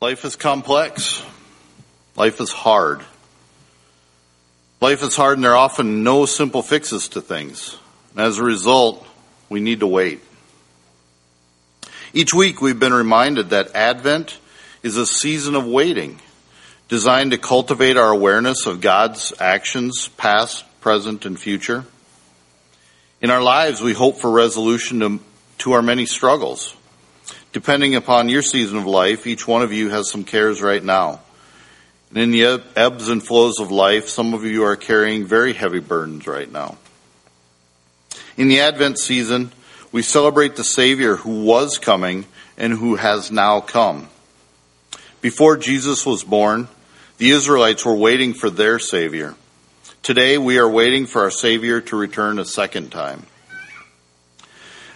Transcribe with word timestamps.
Life 0.00 0.24
is 0.24 0.36
complex. 0.36 1.20
Life 2.14 2.40
is 2.40 2.52
hard. 2.52 3.04
Life 4.80 5.02
is 5.02 5.16
hard 5.16 5.38
and 5.38 5.44
there 5.44 5.52
are 5.52 5.56
often 5.56 6.04
no 6.04 6.24
simple 6.24 6.62
fixes 6.62 7.08
to 7.10 7.20
things. 7.20 7.76
And 8.12 8.20
as 8.20 8.38
a 8.38 8.44
result, 8.44 9.04
we 9.48 9.58
need 9.58 9.80
to 9.80 9.88
wait. 9.88 10.20
Each 12.12 12.32
week 12.32 12.62
we've 12.62 12.78
been 12.78 12.94
reminded 12.94 13.50
that 13.50 13.74
Advent 13.74 14.38
is 14.84 14.96
a 14.96 15.04
season 15.04 15.56
of 15.56 15.66
waiting 15.66 16.20
designed 16.86 17.32
to 17.32 17.38
cultivate 17.38 17.96
our 17.96 18.10
awareness 18.10 18.66
of 18.66 18.80
God's 18.80 19.32
actions, 19.40 20.06
past, 20.16 20.64
present, 20.80 21.26
and 21.26 21.38
future. 21.38 21.84
In 23.20 23.30
our 23.30 23.42
lives, 23.42 23.82
we 23.82 23.94
hope 23.94 24.20
for 24.20 24.30
resolution 24.30 25.00
to, 25.00 25.20
to 25.58 25.72
our 25.72 25.82
many 25.82 26.06
struggles. 26.06 26.76
Depending 27.52 27.94
upon 27.94 28.28
your 28.28 28.42
season 28.42 28.76
of 28.76 28.86
life, 28.86 29.26
each 29.26 29.48
one 29.48 29.62
of 29.62 29.72
you 29.72 29.88
has 29.88 30.10
some 30.10 30.24
cares 30.24 30.60
right 30.60 30.84
now. 30.84 31.20
And 32.10 32.18
in 32.18 32.30
the 32.30 32.62
ebbs 32.76 33.08
and 33.08 33.22
flows 33.22 33.58
of 33.58 33.70
life, 33.70 34.08
some 34.08 34.34
of 34.34 34.44
you 34.44 34.64
are 34.64 34.76
carrying 34.76 35.26
very 35.26 35.52
heavy 35.52 35.80
burdens 35.80 36.26
right 36.26 36.50
now. 36.50 36.76
In 38.36 38.48
the 38.48 38.60
Advent 38.60 38.98
season, 38.98 39.52
we 39.92 40.02
celebrate 40.02 40.56
the 40.56 40.64
Savior 40.64 41.16
who 41.16 41.44
was 41.44 41.78
coming 41.78 42.26
and 42.56 42.72
who 42.72 42.96
has 42.96 43.30
now 43.30 43.60
come. 43.60 44.08
Before 45.20 45.56
Jesus 45.56 46.06
was 46.06 46.22
born, 46.22 46.68
the 47.16 47.30
Israelites 47.30 47.84
were 47.84 47.94
waiting 47.94 48.34
for 48.34 48.50
their 48.50 48.78
Savior. 48.78 49.34
Today 50.02 50.38
we 50.38 50.58
are 50.58 50.68
waiting 50.68 51.06
for 51.06 51.22
our 51.22 51.30
Savior 51.30 51.80
to 51.80 51.96
return 51.96 52.38
a 52.38 52.44
second 52.44 52.90
time. 52.90 53.26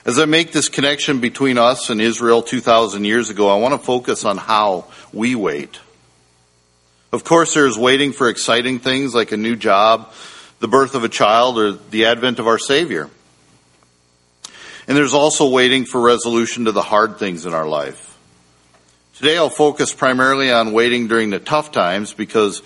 As 0.05 0.19
I 0.19 0.25
make 0.25 0.51
this 0.51 0.69
connection 0.69 1.21
between 1.21 1.59
us 1.59 1.89
and 1.89 2.01
Israel 2.01 2.43
2,000 2.43 3.05
years 3.05 3.31
ago, 3.31 3.49
I 3.49 3.59
want 3.59 3.73
to 3.73 3.79
focus 3.79 4.25
on 4.25 4.37
how 4.37 4.87
we 5.13 5.37
wait. 5.37 5.79
Of 7.13 7.23
course, 7.23 7.55
there 7.55 7.67
is 7.67 7.79
waiting 7.79 8.13
for 8.13 8.29
exciting 8.29 8.81
things 8.81 9.15
like 9.15 9.31
a 9.31 9.37
new 9.37 9.55
job, 9.55 10.13
the 10.59 10.67
birth 10.67 10.97
of 10.97 11.05
a 11.05 11.09
child, 11.09 11.57
or 11.57 11.73
the 11.73 12.07
advent 12.07 12.41
of 12.41 12.49
our 12.49 12.59
Savior. 12.59 13.11
And 14.89 14.97
there's 14.97 15.15
also 15.15 15.49
waiting 15.49 15.85
for 15.85 16.01
resolution 16.01 16.65
to 16.65 16.73
the 16.73 16.83
hard 16.83 17.19
things 17.19 17.47
in 17.47 17.55
our 17.55 17.69
life. 17.69 18.19
Today 19.15 19.37
I'll 19.37 19.51
focus 19.51 19.95
primarily 19.95 20.51
on 20.51 20.73
waiting 20.73 21.07
during 21.07 21.31
the 21.31 21.39
tough 21.39 21.71
times 21.71 22.13
because 22.13 22.63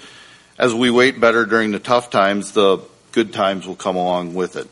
as 0.58 0.72
we 0.72 0.90
wait 0.90 1.20
better 1.20 1.44
during 1.44 1.72
the 1.72 1.78
tough 1.78 2.08
times, 2.08 2.52
the 2.52 2.78
good 3.12 3.34
times 3.34 3.66
will 3.66 3.76
come 3.76 3.96
along 3.96 4.32
with 4.32 4.56
it. 4.56 4.68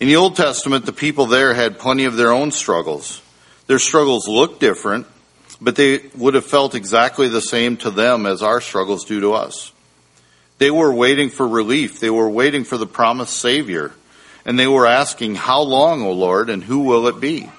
In 0.00 0.06
the 0.06 0.16
Old 0.16 0.36
Testament, 0.36 0.86
the 0.86 0.92
people 0.92 1.26
there 1.26 1.54
had 1.54 1.78
plenty 1.78 2.04
of 2.04 2.16
their 2.16 2.30
own 2.30 2.52
struggles. 2.52 3.20
Their 3.66 3.80
struggles 3.80 4.28
looked 4.28 4.60
different, 4.60 5.06
but 5.60 5.74
they 5.74 6.02
would 6.16 6.34
have 6.34 6.46
felt 6.46 6.74
exactly 6.76 7.28
the 7.28 7.40
same 7.40 7.76
to 7.78 7.90
them 7.90 8.24
as 8.24 8.42
our 8.42 8.60
struggles 8.60 9.04
do 9.04 9.20
to 9.20 9.32
us. 9.32 9.72
They 10.58 10.70
were 10.70 10.92
waiting 10.92 11.30
for 11.30 11.46
relief. 11.46 11.98
They 11.98 12.10
were 12.10 12.30
waiting 12.30 12.64
for 12.64 12.76
the 12.76 12.86
promised 12.86 13.34
Savior. 13.34 13.92
And 14.44 14.58
they 14.58 14.66
were 14.66 14.86
asking, 14.86 15.34
How 15.34 15.62
long, 15.62 16.02
O 16.02 16.12
Lord, 16.12 16.48
and 16.48 16.62
who 16.62 16.80
will 16.80 17.08
it 17.08 17.20
be? 17.20 17.50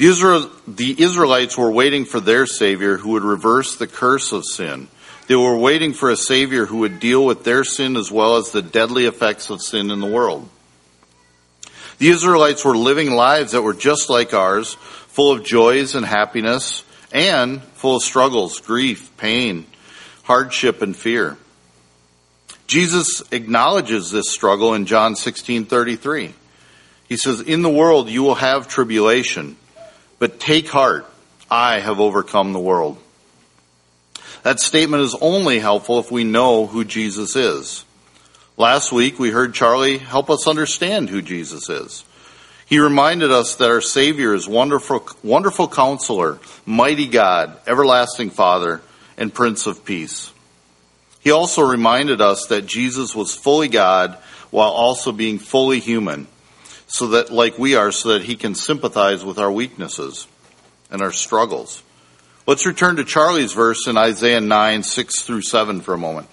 The, 0.00 0.96
Israelites 0.98 1.58
were 1.58 1.70
waiting 1.70 2.06
for 2.06 2.20
their 2.20 2.46
Savior 2.46 2.96
who 2.96 3.10
would 3.10 3.22
reverse 3.22 3.76
the 3.76 3.86
curse 3.86 4.32
of 4.32 4.46
sin. 4.46 4.88
They 5.30 5.36
were 5.36 5.56
waiting 5.56 5.92
for 5.92 6.10
a 6.10 6.16
Savior 6.16 6.66
who 6.66 6.78
would 6.78 6.98
deal 6.98 7.24
with 7.24 7.44
their 7.44 7.62
sin 7.62 7.96
as 7.96 8.10
well 8.10 8.38
as 8.38 8.50
the 8.50 8.62
deadly 8.62 9.06
effects 9.06 9.48
of 9.48 9.62
sin 9.62 9.92
in 9.92 10.00
the 10.00 10.10
world. 10.10 10.48
The 11.98 12.08
Israelites 12.08 12.64
were 12.64 12.76
living 12.76 13.12
lives 13.12 13.52
that 13.52 13.62
were 13.62 13.72
just 13.72 14.10
like 14.10 14.34
ours, 14.34 14.74
full 14.74 15.30
of 15.30 15.44
joys 15.44 15.94
and 15.94 16.04
happiness, 16.04 16.82
and 17.12 17.62
full 17.62 17.98
of 17.98 18.02
struggles, 18.02 18.58
grief, 18.58 19.16
pain, 19.18 19.66
hardship, 20.24 20.82
and 20.82 20.96
fear. 20.96 21.36
Jesus 22.66 23.22
acknowledges 23.30 24.10
this 24.10 24.30
struggle 24.30 24.74
in 24.74 24.84
John 24.84 25.14
16:33. 25.14 26.34
He 27.08 27.16
says, 27.16 27.40
"In 27.40 27.62
the 27.62 27.70
world 27.70 28.10
you 28.10 28.24
will 28.24 28.34
have 28.34 28.66
tribulation, 28.66 29.54
but 30.18 30.40
take 30.40 30.70
heart, 30.70 31.06
I 31.48 31.78
have 31.78 32.00
overcome 32.00 32.52
the 32.52 32.58
world. 32.58 32.98
That 34.42 34.60
statement 34.60 35.02
is 35.02 35.14
only 35.20 35.58
helpful 35.58 35.98
if 35.98 36.10
we 36.10 36.24
know 36.24 36.66
who 36.66 36.84
Jesus 36.84 37.36
is. 37.36 37.84
Last 38.56 38.92
week 38.92 39.18
we 39.18 39.30
heard 39.30 39.54
Charlie 39.54 39.98
help 39.98 40.30
us 40.30 40.46
understand 40.46 41.10
who 41.10 41.20
Jesus 41.20 41.68
is. 41.68 42.04
He 42.66 42.78
reminded 42.78 43.30
us 43.32 43.56
that 43.56 43.70
our 43.70 43.80
Savior 43.80 44.32
is 44.32 44.48
wonderful, 44.48 45.06
wonderful 45.22 45.68
counselor, 45.68 46.38
mighty 46.64 47.08
God, 47.08 47.58
everlasting 47.66 48.30
Father, 48.30 48.80
and 49.18 49.34
Prince 49.34 49.66
of 49.66 49.84
Peace. 49.84 50.32
He 51.20 51.32
also 51.32 51.62
reminded 51.62 52.20
us 52.20 52.46
that 52.46 52.66
Jesus 52.66 53.14
was 53.14 53.34
fully 53.34 53.68
God 53.68 54.16
while 54.50 54.70
also 54.70 55.12
being 55.12 55.38
fully 55.38 55.80
human 55.80 56.26
so 56.86 57.08
that, 57.08 57.30
like 57.30 57.58
we 57.58 57.74
are, 57.74 57.92
so 57.92 58.10
that 58.10 58.24
he 58.24 58.36
can 58.36 58.54
sympathize 58.54 59.24
with 59.24 59.38
our 59.38 59.52
weaknesses 59.52 60.26
and 60.90 61.02
our 61.02 61.12
struggles. 61.12 61.82
Let's 62.46 62.64
return 62.66 62.96
to 62.96 63.04
Charlie's 63.04 63.52
verse 63.52 63.86
in 63.86 63.96
Isaiah 63.96 64.40
9, 64.40 64.82
6 64.82 65.22
through 65.22 65.42
7 65.42 65.82
for 65.82 65.94
a 65.94 65.98
moment. 65.98 66.26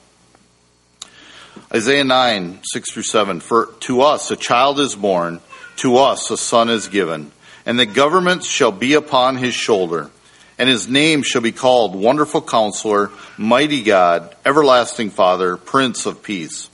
Isaiah 1.74 2.06
9, 2.06 2.60
6 2.64 2.92
through 2.92 3.04
7. 3.04 3.40
For 3.42 3.68
to 3.82 4.02
us 4.02 4.32
a 4.32 4.38
child 4.38 4.80
is 4.80 4.96
born, 4.96 5.42
to 5.78 5.98
us 5.98 6.32
a 6.32 6.38
son 6.38 6.70
is 6.70 6.88
given, 6.88 7.32
and 7.66 7.78
the 7.78 7.86
government 7.86 8.46
shall 8.46 8.72
be 8.72 8.94
upon 8.94 9.36
his 9.36 9.54
shoulder, 9.54 10.10
and 10.58 10.70
his 10.70 10.88
name 10.88 11.24
shall 11.24 11.42
be 11.42 11.52
called 11.52 11.94
Wonderful 11.94 12.42
Counselor, 12.42 13.12
Mighty 13.38 13.84
God, 13.84 14.34
Everlasting 14.46 15.10
Father, 15.10 15.58
Prince 15.58 16.06
of 16.06 16.24
Peace. 16.24 16.70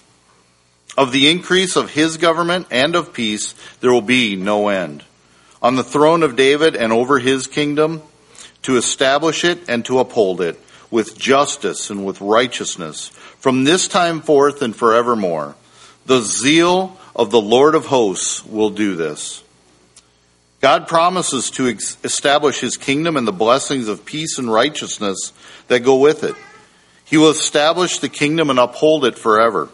Of 0.96 1.12
the 1.12 1.32
increase 1.32 1.76
of 1.76 1.90
his 1.90 2.18
government 2.18 2.68
and 2.70 2.96
of 2.96 3.14
peace, 3.14 3.56
there 3.82 3.92
will 3.92 4.04
be 4.04 4.36
no 4.36 4.68
end. 4.68 5.04
On 5.60 5.76
the 5.76 5.84
throne 5.84 6.22
of 6.22 6.36
David 6.36 6.76
and 6.76 6.94
over 6.94 7.18
his 7.18 7.48
kingdom, 7.48 8.04
to 8.64 8.78
establish 8.78 9.44
it 9.44 9.70
and 9.70 9.86
to 9.86 10.00
uphold 10.00 10.42
it 10.42 10.60
with 10.90 11.18
justice 11.18 11.90
and 11.90 12.06
with 12.06 12.22
righteousness 12.22 13.10
from 13.40 13.64
this 13.64 13.88
time 13.88 14.22
forth 14.22 14.62
and 14.62 14.76
forevermore. 14.76 15.56
The 16.06 16.22
zeal 16.22 16.98
of 17.16 17.32
the 17.32 17.42
Lord 17.42 17.76
of 17.76 17.86
hosts 17.86 18.46
will 18.46 18.70
do 18.70 18.96
this. 18.96 19.44
God 20.62 20.88
promises 20.88 21.50
to 21.52 21.68
establish 21.68 22.60
his 22.62 22.78
kingdom 22.78 23.18
and 23.18 23.28
the 23.28 23.34
blessings 23.34 23.90
of 23.90 24.06
peace 24.06 24.38
and 24.38 24.52
righteousness 24.52 25.34
that 25.68 25.82
go 25.82 25.98
with 25.98 26.24
it. 26.24 26.36
He 27.04 27.18
will 27.18 27.32
establish 27.32 27.98
the 27.98 28.08
kingdom 28.08 28.50
and 28.50 28.58
uphold 28.58 29.04
it 29.04 29.18
forever. 29.18 29.70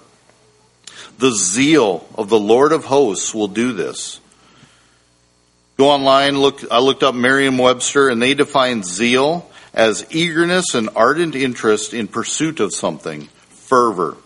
The 1.19 1.31
zeal 1.31 2.07
of 2.15 2.29
the 2.29 2.39
Lord 2.39 2.71
of 2.71 2.85
hosts 2.85 3.35
will 3.35 3.47
do 3.47 3.71
this. 3.73 4.19
Go 5.79 5.91
online, 5.91 6.37
look, 6.37 6.69
I 6.69 6.79
looked 6.79 7.03
up 7.03 7.15
Merriam 7.15 7.57
Webster, 7.57 8.09
and 8.09 8.21
they 8.21 8.33
define 8.33 8.83
zeal 8.83 9.49
as 9.73 10.05
eagerness 10.13 10.73
and 10.73 10.89
ardent 10.93 11.35
interest 11.35 11.93
in 11.93 12.09
pursuit 12.09 12.59
of 12.59 12.75
something, 12.75 13.29
fervor. 13.47 14.17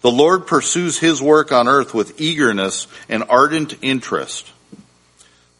The 0.00 0.10
Lord 0.10 0.46
pursues 0.46 0.98
his 0.98 1.20
work 1.20 1.52
on 1.52 1.68
earth 1.68 1.92
with 1.92 2.18
eagerness 2.18 2.86
and 3.10 3.22
ardent 3.28 3.74
interest. 3.82 4.50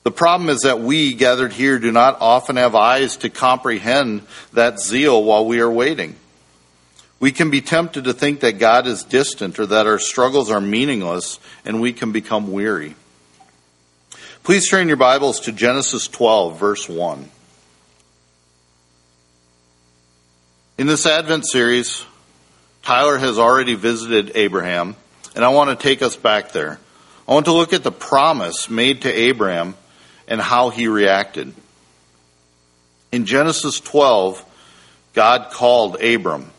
The 0.02 0.10
problem 0.10 0.48
is 0.48 0.60
that 0.60 0.80
we 0.80 1.12
gathered 1.12 1.52
here 1.52 1.78
do 1.78 1.92
not 1.92 2.16
often 2.22 2.56
have 2.56 2.74
eyes 2.74 3.18
to 3.18 3.28
comprehend 3.28 4.22
that 4.54 4.80
zeal 4.80 5.22
while 5.22 5.44
we 5.44 5.60
are 5.60 5.70
waiting. 5.70 6.16
We 7.20 7.32
can 7.32 7.50
be 7.50 7.60
tempted 7.60 8.04
to 8.04 8.14
think 8.14 8.40
that 8.40 8.58
God 8.58 8.86
is 8.86 9.04
distant 9.04 9.58
or 9.58 9.66
that 9.66 9.86
our 9.86 9.98
struggles 9.98 10.50
are 10.50 10.62
meaningless 10.62 11.38
and 11.66 11.82
we 11.82 11.92
can 11.92 12.12
become 12.12 12.50
weary. 12.50 12.94
Please 14.44 14.68
turn 14.68 14.88
your 14.88 14.96
Bibles 14.96 15.38
to 15.40 15.52
Genesis 15.52 16.08
12, 16.08 16.58
verse 16.58 16.88
1. 16.88 17.30
In 20.78 20.88
this 20.88 21.06
Advent 21.06 21.48
series, 21.48 22.04
Tyler 22.82 23.18
has 23.18 23.38
already 23.38 23.76
visited 23.76 24.32
Abraham, 24.34 24.96
and 25.36 25.44
I 25.44 25.50
want 25.50 25.70
to 25.70 25.80
take 25.80 26.02
us 26.02 26.16
back 26.16 26.50
there. 26.50 26.80
I 27.28 27.34
want 27.34 27.46
to 27.46 27.52
look 27.52 27.72
at 27.72 27.84
the 27.84 27.92
promise 27.92 28.68
made 28.68 29.02
to 29.02 29.12
Abraham 29.12 29.76
and 30.26 30.40
how 30.40 30.70
he 30.70 30.88
reacted. 30.88 31.54
In 33.12 33.26
Genesis 33.26 33.78
12, 33.78 34.44
God 35.14 35.52
called 35.52 36.02
Abram. 36.02 36.50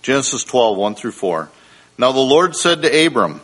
Genesis 0.00 0.42
12, 0.42 0.78
1 0.78 0.94
through 0.94 1.12
4. 1.12 1.50
Now 1.98 2.12
the 2.12 2.20
Lord 2.20 2.56
said 2.56 2.80
to 2.80 3.06
Abram, 3.06 3.42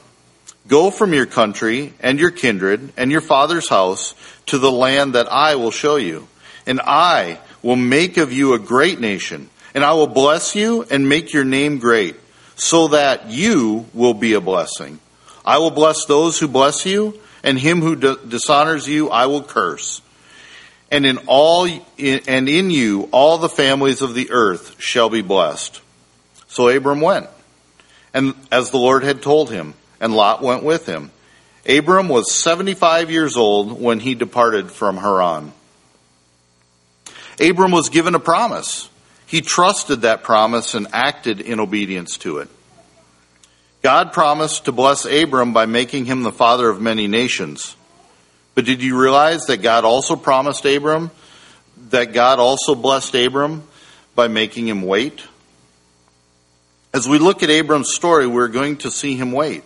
Go 0.69 0.91
from 0.91 1.13
your 1.13 1.27
country 1.27 1.93
and 2.01 2.19
your 2.19 2.31
kindred 2.31 2.93
and 2.97 3.11
your 3.11 3.21
father's 3.21 3.69
house 3.69 4.15
to 4.47 4.59
the 4.59 4.71
land 4.71 5.15
that 5.15 5.31
I 5.31 5.57
will 5.57 5.71
show 5.73 5.97
you. 5.97 6.29
And 6.67 6.81
I 6.81 7.39
will 7.63 7.77
make 7.77 8.17
of 8.17 8.33
you 8.33 8.55
a 8.55 8.59
great 8.59 9.01
nation, 9.01 9.51
and 9.75 9.85
I 9.85 9.95
will 9.95 10.07
bless 10.07 10.55
you 10.55 10.85
and 10.91 11.09
make 11.09 11.33
your 11.33 11.45
name 11.45 11.79
great, 11.79 12.17
so 12.55 12.89
that 12.89 13.31
you 13.31 13.87
will 13.93 14.15
be 14.15 14.35
a 14.35 14.41
blessing. 14.41 15.01
I 15.45 15.59
will 15.59 15.73
bless 15.73 16.05
those 16.05 16.39
who 16.39 16.47
bless 16.47 16.87
you, 16.87 17.19
and 17.43 17.59
him 17.59 17.81
who 17.81 17.97
dishonors 17.97 18.87
you 18.87 19.11
I 19.11 19.27
will 19.27 19.43
curse. 19.43 20.01
and 20.93 21.07
in 21.07 21.19
all 21.27 21.65
and 21.65 22.49
in 22.49 22.71
you 22.71 23.09
all 23.13 23.39
the 23.39 23.49
families 23.49 24.03
of 24.03 24.15
the 24.15 24.31
earth 24.31 24.77
shall 24.79 25.09
be 25.09 25.23
blessed. 25.23 25.81
So 26.49 26.69
Abram 26.69 27.01
went, 27.01 27.29
and 28.13 28.35
as 28.53 28.71
the 28.71 28.77
Lord 28.77 29.03
had 29.03 29.23
told 29.23 29.51
him, 29.51 29.73
and 30.03 30.13
Lot 30.13 30.43
went 30.43 30.65
with 30.65 30.85
him. 30.85 31.13
Abram 31.67 32.09
was 32.09 32.35
75 32.35 33.11
years 33.11 33.37
old 33.37 33.81
when 33.81 34.01
he 34.01 34.17
departed 34.17 34.71
from 34.71 34.97
Haran. 34.97 35.53
Abram 37.41 37.71
was 37.71 37.89
given 37.89 38.17
a 38.17 38.21
promise. 38.21 38.91
He 39.27 39.41
trusted 39.41 40.03
that 40.03 40.25
promise 40.25 40.75
and 40.75 40.89
acted 40.93 41.41
in 41.41 41.61
obedience 41.61 42.19
to 42.19 42.39
it. 42.39 42.49
God 43.81 44.13
promised 44.13 44.65
to 44.65 44.73
bless 44.73 45.05
Abram 45.05 45.53
by 45.53 45.67
making 45.67 46.05
him 46.05 46.25
the 46.25 46.33
father 46.33 46.69
of 46.69 46.81
many 46.81 47.07
nations. 47.07 47.77
But 48.57 48.65
did 48.65 48.83
you 48.83 49.01
realize 49.01 49.47
that 49.47 49.63
God 49.63 49.85
also 49.85 50.17
promised 50.17 50.65
Abram 50.65 51.13
that 51.91 52.13
God 52.13 52.41
also 52.41 52.75
blessed 52.75 53.15
Abram 53.15 53.63
by 54.17 54.27
making 54.27 54.67
him 54.67 54.83
wait? 54.83 55.23
As 56.93 57.09
we 57.09 57.19
look 57.19 57.45
at 57.45 57.51
Abram's 57.51 57.95
story, 57.95 58.27
we're 58.27 58.49
going 58.49 58.79
to 58.79 58.91
see 58.91 59.15
him 59.17 59.31
wait. 59.31 59.63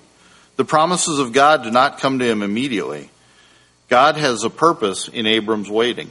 The 0.57 0.65
promises 0.65 1.19
of 1.19 1.33
God 1.33 1.63
do 1.63 1.71
not 1.71 1.99
come 1.99 2.19
to 2.19 2.25
him 2.25 2.43
immediately. 2.43 3.11
God 3.89 4.17
has 4.17 4.43
a 4.43 4.51
purpose 4.51 5.09
in 5.09 5.27
Abram's 5.27 5.71
waiting. 5.71 6.11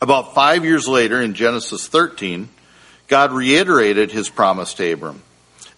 About 0.00 0.34
five 0.34 0.64
years 0.64 0.88
later, 0.88 1.22
in 1.22 1.34
Genesis 1.34 1.86
13, 1.86 2.48
God 3.06 3.32
reiterated 3.32 4.10
his 4.10 4.28
promise 4.28 4.74
to 4.74 4.92
Abram. 4.92 5.22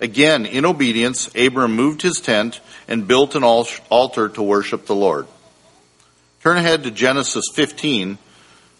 Again, 0.00 0.46
in 0.46 0.64
obedience, 0.64 1.30
Abram 1.36 1.76
moved 1.76 2.02
his 2.02 2.20
tent 2.20 2.60
and 2.88 3.06
built 3.06 3.34
an 3.34 3.44
altar 3.44 4.28
to 4.30 4.42
worship 4.42 4.86
the 4.86 4.94
Lord. 4.94 5.26
Turn 6.42 6.56
ahead 6.56 6.84
to 6.84 6.90
Genesis 6.90 7.44
15, 7.54 8.18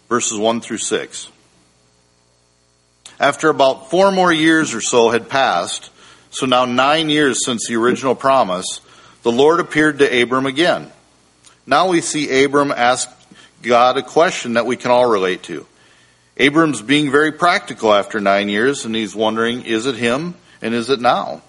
verses 0.09 0.39
1 0.39 0.61
through 0.61 0.79
6. 0.79 1.29
After 3.21 3.49
about 3.49 3.91
four 3.91 4.11
more 4.11 4.33
years 4.33 4.75
or 4.75 4.81
so 4.81 5.11
had 5.11 5.29
passed, 5.29 5.91
so 6.35 6.47
now 6.47 6.65
nine 6.65 7.11
years 7.11 7.45
since 7.45 7.69
the 7.69 7.77
original 7.77 8.17
promise, 8.17 8.81
the 9.23 9.31
Lord 9.31 9.61
appeared 9.61 10.01
to 10.01 10.23
Abram 10.23 10.47
again. 10.47 10.91
Now 11.65 11.89
we 11.89 12.01
see 12.01 12.45
Abram 12.45 12.73
ask 12.73 13.09
God 13.63 13.97
a 13.97 14.03
question 14.03 14.55
that 14.55 14.67
we 14.67 14.77
can 14.77 14.91
all 14.91 15.09
relate 15.09 15.45
to. 15.45 15.65
Abram's 16.37 16.83
being 16.83 17.13
very 17.13 17.31
practical 17.31 17.95
after 17.95 18.21
nine 18.21 18.49
years, 18.49 18.85
and 18.85 18.97
he's 18.97 19.15
wondering, 19.15 19.63
is 19.63 19.87
it 19.87 19.95
him 19.95 20.35
and 20.61 20.75
is 20.75 20.91
it 20.91 21.01
now? 21.01 21.41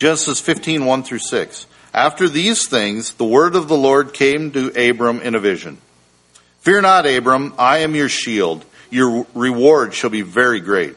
Genesis 0.00 0.40
15, 0.40 0.84
1 0.84 1.02
through 1.04 1.20
6. 1.20 1.66
After 1.94 2.28
these 2.28 2.68
things, 2.68 3.14
the 3.14 3.24
word 3.24 3.54
of 3.54 3.68
the 3.68 3.76
Lord 3.76 4.12
came 4.12 4.50
to 4.50 4.90
Abram 4.90 5.20
in 5.20 5.36
a 5.36 5.38
vision. 5.38 5.78
Fear 6.62 6.80
not, 6.80 7.06
Abram, 7.06 7.54
I 7.56 7.78
am 7.78 7.94
your 7.94 8.08
shield. 8.08 8.64
Your 8.90 9.24
reward 9.34 9.94
shall 9.94 10.10
be 10.10 10.22
very 10.22 10.58
great. 10.58 10.96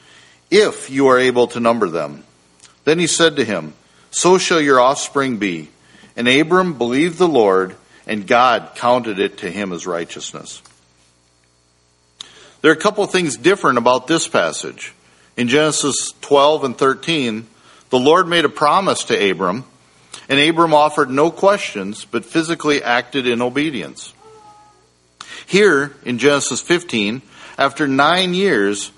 if 0.51 0.89
you 0.89 1.07
are 1.07 1.17
able 1.17 1.47
to 1.47 1.59
number 1.59 1.89
them. 1.89 2.23
Then 2.83 2.99
he 2.99 3.07
said 3.07 3.37
to 3.37 3.45
him, 3.45 3.73
So 4.11 4.37
shall 4.37 4.61
your 4.61 4.79
offspring 4.79 5.37
be. 5.37 5.69
And 6.15 6.27
Abram 6.27 6.77
believed 6.77 7.17
the 7.17 7.27
Lord, 7.27 7.75
and 8.05 8.27
God 8.27 8.71
counted 8.75 9.17
it 9.17 9.37
to 9.39 9.49
him 9.49 9.71
as 9.71 9.87
righteousness. 9.87 10.61
There 12.61 12.69
are 12.69 12.75
a 12.75 12.79
couple 12.79 13.03
of 13.03 13.11
things 13.11 13.37
different 13.37 13.77
about 13.77 14.07
this 14.07 14.27
passage. 14.27 14.93
In 15.37 15.47
Genesis 15.47 16.13
12 16.21 16.65
and 16.65 16.77
13, 16.77 17.47
the 17.89 17.99
Lord 17.99 18.27
made 18.27 18.45
a 18.45 18.49
promise 18.49 19.05
to 19.05 19.31
Abram, 19.31 19.63
and 20.29 20.39
Abram 20.39 20.73
offered 20.73 21.09
no 21.09 21.31
questions, 21.31 22.05
but 22.05 22.25
physically 22.25 22.83
acted 22.83 23.25
in 23.25 23.41
obedience. 23.41 24.13
Here, 25.47 25.95
in 26.03 26.17
Genesis 26.17 26.61
15, 26.61 27.21
after 27.57 27.87
nine 27.87 28.33
years, 28.33 28.91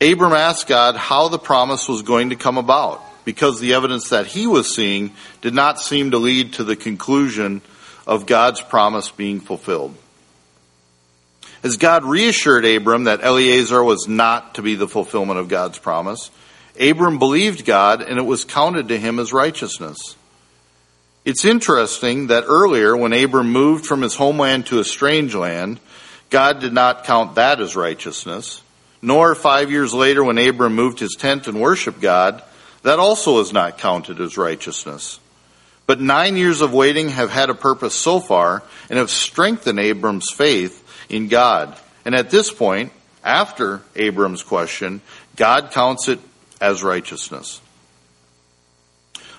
Abram 0.00 0.32
asked 0.32 0.66
God 0.66 0.96
how 0.96 1.28
the 1.28 1.38
promise 1.38 1.88
was 1.88 2.02
going 2.02 2.30
to 2.30 2.36
come 2.36 2.56
about, 2.56 3.02
because 3.24 3.60
the 3.60 3.74
evidence 3.74 4.08
that 4.08 4.26
he 4.26 4.46
was 4.46 4.74
seeing 4.74 5.12
did 5.42 5.54
not 5.54 5.78
seem 5.78 6.12
to 6.12 6.18
lead 6.18 6.54
to 6.54 6.64
the 6.64 6.76
conclusion 6.76 7.60
of 8.06 8.26
God's 8.26 8.60
promise 8.60 9.10
being 9.10 9.40
fulfilled. 9.40 9.94
As 11.62 11.76
God 11.76 12.04
reassured 12.04 12.64
Abram 12.64 13.04
that 13.04 13.22
Eliezer 13.22 13.84
was 13.84 14.08
not 14.08 14.54
to 14.54 14.62
be 14.62 14.74
the 14.74 14.88
fulfillment 14.88 15.38
of 15.38 15.48
God's 15.48 15.78
promise, 15.78 16.30
Abram 16.80 17.18
believed 17.18 17.66
God 17.66 18.00
and 18.00 18.18
it 18.18 18.24
was 18.24 18.44
counted 18.44 18.88
to 18.88 18.98
him 18.98 19.18
as 19.18 19.34
righteousness. 19.34 20.16
It's 21.26 21.44
interesting 21.44 22.28
that 22.28 22.44
earlier, 22.46 22.96
when 22.96 23.12
Abram 23.12 23.52
moved 23.52 23.84
from 23.84 24.00
his 24.00 24.14
homeland 24.14 24.66
to 24.66 24.78
a 24.78 24.84
strange 24.84 25.34
land, 25.34 25.78
God 26.30 26.60
did 26.60 26.72
not 26.72 27.04
count 27.04 27.34
that 27.34 27.60
as 27.60 27.76
righteousness. 27.76 28.62
Nor 29.02 29.34
five 29.34 29.70
years 29.70 29.94
later, 29.94 30.22
when 30.22 30.38
Abram 30.38 30.74
moved 30.74 31.00
his 31.00 31.16
tent 31.18 31.46
and 31.46 31.60
worshiped 31.60 32.00
God, 32.00 32.42
that 32.82 32.98
also 32.98 33.40
is 33.40 33.52
not 33.52 33.78
counted 33.78 34.20
as 34.20 34.36
righteousness. 34.36 35.20
But 35.86 36.00
nine 36.00 36.36
years 36.36 36.60
of 36.60 36.72
waiting 36.72 37.08
have 37.08 37.30
had 37.30 37.50
a 37.50 37.54
purpose 37.54 37.94
so 37.94 38.20
far 38.20 38.62
and 38.88 38.98
have 38.98 39.10
strengthened 39.10 39.80
Abram's 39.80 40.30
faith 40.30 40.86
in 41.08 41.28
God. 41.28 41.76
And 42.04 42.14
at 42.14 42.30
this 42.30 42.52
point, 42.52 42.92
after 43.24 43.82
Abram's 43.96 44.42
question, 44.42 45.00
God 45.36 45.72
counts 45.72 46.08
it 46.08 46.20
as 46.60 46.82
righteousness. 46.82 47.60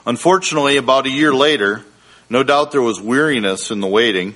Unfortunately, 0.05 0.77
about 0.77 1.05
a 1.05 1.11
year 1.11 1.33
later, 1.33 1.85
no 2.29 2.43
doubt 2.43 2.71
there 2.71 2.81
was 2.81 2.99
weariness 2.99 3.71
in 3.71 3.79
the 3.79 3.87
waiting, 3.87 4.35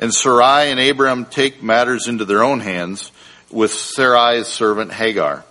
and 0.00 0.12
Sarai 0.12 0.70
and 0.70 0.80
Abram 0.80 1.24
take 1.26 1.62
matters 1.62 2.08
into 2.08 2.24
their 2.24 2.42
own 2.42 2.60
hands 2.60 3.12
with 3.52 3.72
Sarai's 3.72 4.48
servant 4.48 4.92
Hagar. 4.92 5.44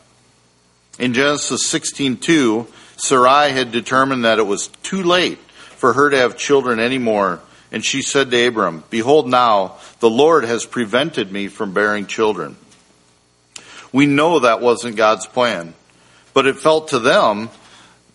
In 1.00 1.13
Genesis 1.13 1.65
16:2, 1.67 2.67
Sarai 2.98 3.51
had 3.51 3.72
determined 3.72 4.25
that 4.25 4.39
it 4.39 4.48
was 4.48 4.67
too 4.84 5.03
late 5.03 5.39
for 5.77 5.93
her 5.93 6.10
to 6.10 6.17
have 6.17 6.38
children 6.38 6.79
anymore 6.79 7.39
and 7.72 7.86
she 7.86 8.01
said 8.01 8.29
to 8.31 8.48
Abram, 8.48 8.84
Behold, 8.89 9.29
now 9.29 9.77
the 10.00 10.10
Lord 10.10 10.43
has 10.43 10.65
prevented 10.65 11.31
me 11.31 11.48
from 11.48 11.74
bearing 11.74 12.05
children. 12.05 12.58
We 13.93 14.05
know 14.05 14.39
that 14.39 14.62
wasn't 14.62 14.98
God's 14.98 15.25
plan, 15.25 15.74
but 16.34 16.46
it 16.46 16.60
felt 16.60 16.89
to 16.89 17.00
them 17.00 17.50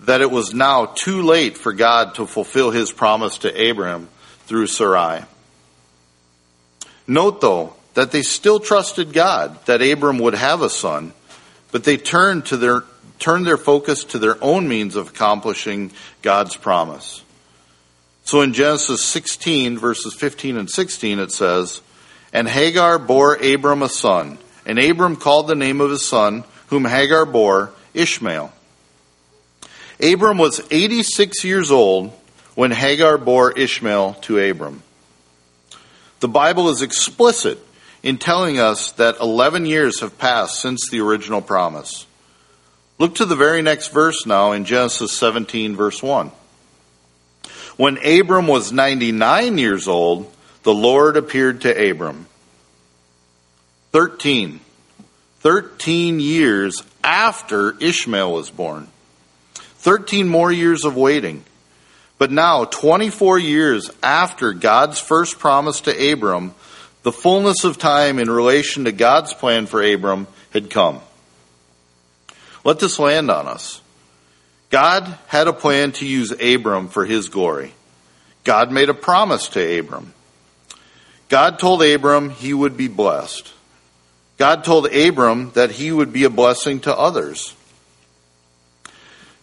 that 0.01 0.21
it 0.21 0.31
was 0.31 0.53
now 0.53 0.87
too 0.87 1.23
late 1.23 1.57
for 1.57 1.73
God 1.73 2.17
to 2.17 2.27
fulfill 2.27 2.71
his 2.71 2.93
promise 2.93 3.39
to 3.39 3.63
Abraham 3.63 4.09
through 4.47 4.67
Sarai. 4.67 5.25
Note 7.07 7.41
though 7.41 7.76
that 7.97 8.13
they 8.13 8.21
still 8.21 8.61
trusted 8.61 9.15
God 9.15 9.65
that 9.65 9.81
Abram 9.81 10.19
would 10.19 10.35
have 10.35 10.61
a 10.61 10.69
son, 10.69 11.15
but 11.73 11.85
they 11.85 11.97
turned 11.97 12.45
to 12.47 12.59
their 12.59 12.85
turned 13.19 13.47
their 13.47 13.57
focus 13.57 14.05
to 14.05 14.19
their 14.19 14.37
own 14.45 14.69
means 14.69 14.97
of 14.97 15.09
accomplishing 15.09 15.91
God's 16.21 16.55
promise. 16.55 17.23
So 18.25 18.43
in 18.43 18.53
Genesis 18.53 19.03
16, 19.03 19.79
verses 19.79 20.13
15 20.13 20.59
and 20.59 20.69
16, 20.69 21.19
it 21.19 21.33
says, 21.33 21.81
And 22.35 22.47
Hagar 22.47 22.99
bore 22.99 23.37
Abram 23.37 23.81
a 23.81 23.89
son, 23.89 24.37
and 24.67 24.79
Abram 24.79 25.17
called 25.17 25.49
the 25.49 25.55
name 25.55 25.81
of 25.81 25.91
his 25.91 26.07
son, 26.07 26.45
whom 26.67 26.85
Hagar 26.85 27.25
bore, 27.25 27.73
Ishmael. 27.95 28.53
Abram 30.03 30.37
was 30.37 30.61
86 30.71 31.45
years 31.45 31.71
old 31.71 32.13
when 32.55 32.73
Hagar 32.73 33.17
bore 33.17 33.53
Ishmael 33.53 34.15
to 34.23 34.39
Abram. 34.39 34.83
The 36.21 36.29
Bible 36.29 36.69
is 36.69 36.83
explicit 36.83 37.66
in 38.07 38.19
telling 38.19 38.61
us 38.61 38.93
that 38.93 39.19
11 39.19 39.67
years 39.67 39.99
have 39.99 40.17
passed 40.17 40.61
since 40.61 40.89
the 40.89 41.01
original 41.01 41.43
promise. 41.43 42.07
Look 43.01 43.17
to 43.17 43.25
the 43.25 43.35
very 43.35 43.63
next 43.63 43.89
verse 43.89 44.25
now 44.25 44.53
in 44.53 44.65
Genesis 44.65 45.11
17, 45.19 45.75
verse 45.75 46.01
1. 46.01 46.31
When 47.77 47.99
Abram 48.07 48.47
was 48.47 48.71
99 48.71 49.59
years 49.59 49.89
old, 49.89 50.33
the 50.63 50.73
Lord 50.73 51.17
appeared 51.17 51.63
to 51.63 51.91
Abram. 51.91 52.29
13. 53.91 54.61
13 55.41 56.21
years 56.21 56.85
after 57.03 57.77
Ishmael 57.83 58.33
was 58.33 58.51
born. 58.51 58.87
13 59.79 60.29
more 60.29 60.53
years 60.53 60.85
of 60.85 60.97
waiting. 60.97 61.43
But 62.19 62.31
now, 62.31 62.67
24 62.67 63.41
years 63.41 63.91
after 64.01 64.53
God's 64.53 65.01
first 65.01 65.41
promise 65.41 65.81
to 65.83 66.13
Abram, 66.13 66.55
the 67.07 67.13
fullness 67.13 67.63
of 67.63 67.79
time 67.79 68.19
in 68.19 68.29
relation 68.29 68.87
to 68.87 68.91
God's 68.91 69.33
plan 69.33 69.67
for 69.67 69.81
Abram 69.81 70.27
had 70.51 70.69
come. 70.69 70.99
Let 72.65 72.81
this 72.81 72.99
land 72.99 73.31
on 73.31 73.47
us. 73.47 73.81
God 74.71 75.17
had 75.29 75.47
a 75.47 75.53
plan 75.53 75.93
to 75.93 76.05
use 76.05 76.33
Abram 76.33 76.89
for 76.89 77.07
his 77.07 77.29
glory. 77.29 77.73
God 78.43 78.73
made 78.73 78.89
a 78.89 78.95
promise 78.95 79.47
to 79.51 79.79
Abram. 79.79 80.15
God 81.29 81.61
told 81.61 81.81
Abram 81.81 82.31
he 82.31 82.53
would 82.53 82.77
be 82.77 82.89
blessed. 82.89 83.53
God 84.37 84.65
told 84.65 84.93
Abram 84.93 85.53
that 85.53 85.71
he 85.71 85.93
would 85.93 86.13
be 86.13 86.25
a 86.25 86.29
blessing 86.29 86.81
to 86.81 86.99
others. 86.99 87.55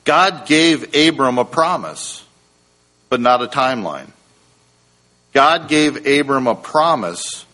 God 0.03 0.47
gave 0.47 0.93
Abram 0.93 1.37
a 1.39 1.45
promise, 1.45 2.25
but 3.07 3.21
not 3.21 3.41
a 3.41 3.47
timeline. 3.47 4.11
God 5.31 5.69
gave 5.69 6.05
Abram 6.05 6.47
a 6.47 6.55
promise, 6.55 7.45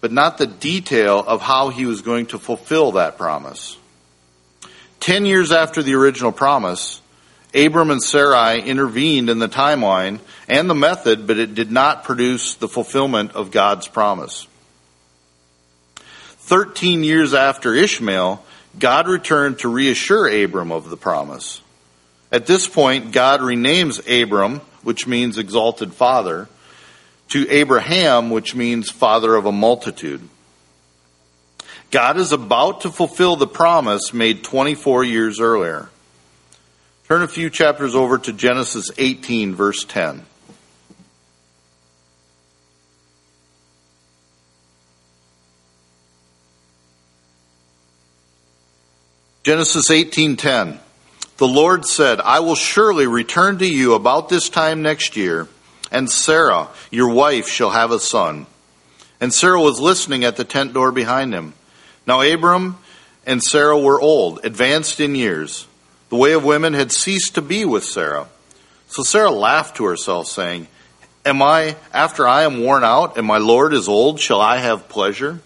but 0.00 0.12
not 0.12 0.38
the 0.38 0.46
detail 0.46 1.18
of 1.26 1.42
how 1.42 1.68
he 1.68 1.86
was 1.86 2.02
going 2.02 2.26
to 2.26 2.38
fulfill 2.38 2.92
that 2.92 3.18
promise. 3.18 3.76
Ten 4.98 5.24
years 5.24 5.52
after 5.52 5.82
the 5.82 5.94
original 5.94 6.32
promise, 6.32 7.00
Abram 7.54 7.90
and 7.90 8.02
Sarai 8.02 8.60
intervened 8.60 9.28
in 9.28 9.38
the 9.38 9.48
timeline 9.48 10.20
and 10.48 10.70
the 10.70 10.74
method, 10.74 11.26
but 11.26 11.38
it 11.38 11.54
did 11.54 11.70
not 11.70 12.04
produce 12.04 12.54
the 12.54 12.68
fulfillment 12.68 13.32
of 13.32 13.50
God's 13.50 13.88
promise. 13.88 14.46
Thirteen 15.96 17.02
years 17.04 17.34
after 17.34 17.74
Ishmael, 17.74 18.44
God 18.78 19.08
returned 19.08 19.60
to 19.60 19.68
reassure 19.68 20.28
Abram 20.28 20.70
of 20.72 20.90
the 20.90 20.96
promise. 20.96 21.60
At 22.32 22.46
this 22.46 22.68
point, 22.68 23.12
God 23.12 23.40
renames 23.40 24.00
Abram, 24.22 24.60
which 24.82 25.06
means 25.06 25.38
exalted 25.38 25.92
father, 25.92 26.48
to 27.30 27.48
Abraham, 27.48 28.30
which 28.30 28.54
means 28.54 28.90
father 28.90 29.34
of 29.34 29.46
a 29.46 29.52
multitude. 29.52 30.28
God 31.90 32.18
is 32.18 32.32
about 32.32 32.82
to 32.82 32.90
fulfill 32.90 33.36
the 33.36 33.46
promise 33.46 34.12
made 34.12 34.44
24 34.44 35.04
years 35.04 35.40
earlier. 35.40 35.88
Turn 37.08 37.22
a 37.22 37.28
few 37.28 37.50
chapters 37.50 37.96
over 37.96 38.18
to 38.18 38.32
Genesis 38.32 38.90
18, 38.96 39.54
verse 39.54 39.84
10. 39.84 40.24
Genesis 49.42 49.90
18:10 49.90 50.78
The 51.38 51.48
Lord 51.48 51.86
said, 51.86 52.20
I 52.20 52.40
will 52.40 52.54
surely 52.54 53.06
return 53.06 53.58
to 53.58 53.66
you 53.66 53.94
about 53.94 54.28
this 54.28 54.48
time 54.48 54.82
next 54.82 55.16
year, 55.16 55.48
and 55.90 56.10
Sarah, 56.10 56.68
your 56.90 57.08
wife, 57.08 57.48
shall 57.48 57.70
have 57.70 57.90
a 57.90 58.00
son. 58.00 58.46
And 59.20 59.32
Sarah 59.32 59.60
was 59.60 59.80
listening 59.80 60.24
at 60.24 60.36
the 60.36 60.44
tent 60.44 60.72
door 60.72 60.92
behind 60.92 61.34
him. 61.34 61.54
Now 62.06 62.22
Abram 62.22 62.78
and 63.26 63.42
Sarah 63.42 63.78
were 63.78 64.00
old, 64.00 64.40
advanced 64.44 65.00
in 65.00 65.14
years. 65.14 65.66
The 66.08 66.16
way 66.16 66.32
of 66.32 66.44
women 66.44 66.74
had 66.74 66.90
ceased 66.90 67.34
to 67.34 67.42
be 67.42 67.64
with 67.64 67.84
Sarah. 67.84 68.26
So 68.88 69.02
Sarah 69.02 69.30
laughed 69.30 69.76
to 69.76 69.84
herself, 69.84 70.26
saying, 70.26 70.66
Am 71.24 71.42
I, 71.42 71.76
after 71.92 72.26
I 72.26 72.42
am 72.42 72.62
worn 72.62 72.82
out 72.82 73.18
and 73.18 73.26
my 73.26 73.38
Lord 73.38 73.74
is 73.74 73.88
old, 73.88 74.18
shall 74.18 74.40
I 74.40 74.56
have 74.56 74.88
pleasure? 74.88 75.40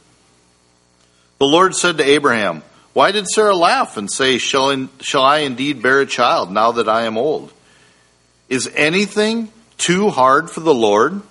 The 1.39 1.47
Lord 1.47 1.75
said 1.75 1.99
to 1.99 2.09
Abraham, 2.09 2.63
Why 2.93 3.13
did 3.13 3.29
Sarah 3.29 3.57
laugh 3.57 3.97
and 3.97 4.11
say, 4.11 4.39
Shall, 4.39 4.71
in, 4.71 4.89
shall 5.01 5.23
I 5.23 5.39
indeed 5.39 5.83
bear 5.83 6.01
a 6.01 6.07
child 6.07 6.51
now 6.51 6.73
that 6.73 6.89
I 6.89 7.03
am 7.03 7.19
old? 7.19 7.53
Is 8.49 8.71
anything 8.75 9.51
too 9.78 10.11
hard 10.11 10.50
for 10.50 10.61
the 10.61 10.75
Lord? 10.75 11.23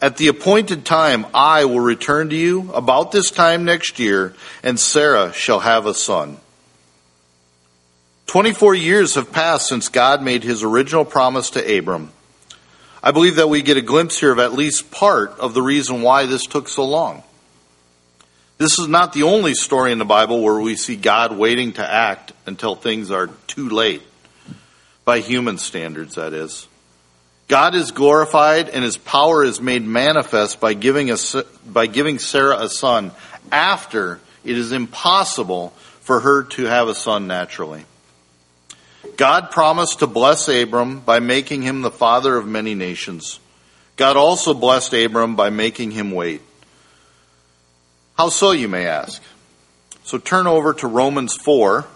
At 0.00 0.16
the 0.16 0.28
appointed 0.28 0.84
time, 0.84 1.26
I 1.32 1.64
will 1.64 1.80
return 1.80 2.30
to 2.30 2.36
you 2.36 2.72
about 2.72 3.12
this 3.12 3.30
time 3.30 3.64
next 3.64 4.00
year, 4.00 4.34
and 4.62 4.78
Sarah 4.78 5.32
shall 5.32 5.60
have 5.60 5.86
a 5.86 5.94
son. 5.94 6.38
24 8.26 8.74
years 8.74 9.14
have 9.14 9.32
passed 9.32 9.68
since 9.68 9.88
God 9.88 10.22
made 10.22 10.42
his 10.42 10.62
original 10.62 11.04
promise 11.04 11.50
to 11.50 11.78
Abram. 11.78 12.10
I 13.02 13.10
believe 13.10 13.36
that 13.36 13.48
we 13.48 13.62
get 13.62 13.76
a 13.76 13.82
glimpse 13.82 14.18
here 14.18 14.32
of 14.32 14.38
at 14.38 14.52
least 14.52 14.90
part 14.90 15.38
of 15.38 15.54
the 15.54 15.62
reason 15.62 16.02
why 16.02 16.26
this 16.26 16.42
took 16.46 16.68
so 16.68 16.84
long. 16.84 17.22
This 18.58 18.78
is 18.78 18.88
not 18.88 19.12
the 19.12 19.24
only 19.24 19.54
story 19.54 19.92
in 19.92 19.98
the 19.98 20.04
Bible 20.04 20.40
where 20.40 20.60
we 20.60 20.76
see 20.76 20.96
God 20.96 21.36
waiting 21.36 21.72
to 21.74 21.88
act 21.88 22.32
until 22.46 22.74
things 22.74 23.10
are 23.10 23.28
too 23.46 23.68
late. 23.68 24.02
By 25.04 25.18
human 25.18 25.58
standards, 25.58 26.14
that 26.14 26.32
is. 26.32 26.68
God 27.52 27.74
is 27.74 27.90
glorified 27.90 28.70
and 28.70 28.82
his 28.82 28.96
power 28.96 29.44
is 29.44 29.60
made 29.60 29.84
manifest 29.84 30.58
by 30.58 30.72
giving, 30.72 31.10
a, 31.10 31.18
by 31.66 31.86
giving 31.86 32.18
Sarah 32.18 32.58
a 32.58 32.70
son 32.70 33.12
after 33.50 34.20
it 34.42 34.56
is 34.56 34.72
impossible 34.72 35.74
for 36.00 36.20
her 36.20 36.44
to 36.44 36.64
have 36.64 36.88
a 36.88 36.94
son 36.94 37.26
naturally. 37.26 37.84
God 39.18 39.50
promised 39.50 39.98
to 39.98 40.06
bless 40.06 40.48
Abram 40.48 41.00
by 41.00 41.20
making 41.20 41.60
him 41.60 41.82
the 41.82 41.90
father 41.90 42.38
of 42.38 42.46
many 42.46 42.74
nations. 42.74 43.38
God 43.96 44.16
also 44.16 44.54
blessed 44.54 44.94
Abram 44.94 45.36
by 45.36 45.50
making 45.50 45.90
him 45.90 46.10
wait. 46.10 46.40
How 48.16 48.30
so, 48.30 48.52
you 48.52 48.68
may 48.68 48.86
ask? 48.86 49.22
So 50.04 50.16
turn 50.16 50.46
over 50.46 50.72
to 50.72 50.86
Romans 50.86 51.36
4, 51.36 51.86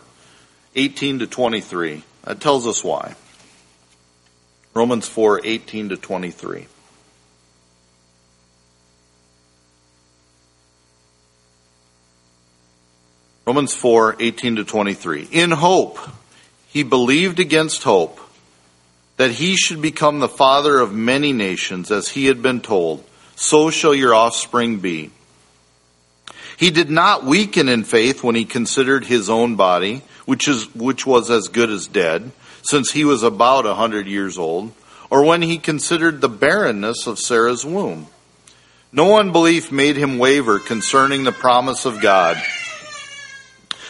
18 0.74 1.20
to 1.20 1.26
23. 1.26 2.02
That 2.24 2.40
tells 2.42 2.66
us 2.66 2.84
why. 2.84 3.14
Romans 4.76 5.08
4, 5.08 5.40
18 5.42 5.88
to 5.88 5.96
23. 5.96 6.66
Romans 13.46 13.72
4, 13.72 14.16
18 14.20 14.56
to 14.56 14.64
23. 14.64 15.28
In 15.32 15.50
hope, 15.50 15.98
he 16.68 16.82
believed 16.82 17.40
against 17.40 17.84
hope 17.84 18.20
that 19.16 19.30
he 19.30 19.56
should 19.56 19.80
become 19.80 20.18
the 20.18 20.28
father 20.28 20.78
of 20.78 20.92
many 20.92 21.32
nations, 21.32 21.90
as 21.90 22.10
he 22.10 22.26
had 22.26 22.42
been 22.42 22.60
told, 22.60 23.02
so 23.34 23.70
shall 23.70 23.94
your 23.94 24.14
offspring 24.14 24.80
be. 24.80 25.10
He 26.58 26.70
did 26.70 26.90
not 26.90 27.24
weaken 27.24 27.70
in 27.70 27.84
faith 27.84 28.22
when 28.22 28.34
he 28.34 28.44
considered 28.44 29.06
his 29.06 29.30
own 29.30 29.56
body, 29.56 30.02
which 30.26 30.48
is, 30.48 30.74
which 30.74 31.06
was 31.06 31.30
as 31.30 31.48
good 31.48 31.70
as 31.70 31.86
dead, 31.86 32.30
since 32.68 32.92
he 32.92 33.04
was 33.04 33.22
about 33.22 33.66
a 33.66 33.74
hundred 33.74 34.06
years 34.06 34.38
old, 34.38 34.72
or 35.10 35.24
when 35.24 35.42
he 35.42 35.58
considered 35.58 36.20
the 36.20 36.28
barrenness 36.28 37.06
of 37.06 37.18
Sarah's 37.18 37.64
womb. 37.64 38.08
No 38.92 39.18
unbelief 39.18 39.70
made 39.70 39.96
him 39.96 40.18
waver 40.18 40.58
concerning 40.58 41.24
the 41.24 41.32
promise 41.32 41.84
of 41.84 42.00
God 42.00 42.36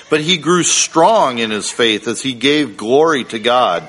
but 0.09 0.21
he 0.21 0.37
grew 0.37 0.63
strong 0.63 1.39
in 1.39 1.51
his 1.51 1.71
faith 1.71 2.07
as 2.07 2.23
he 2.23 2.33
gave 2.33 2.77
glory 2.77 3.25
to 3.25 3.39
God, 3.39 3.89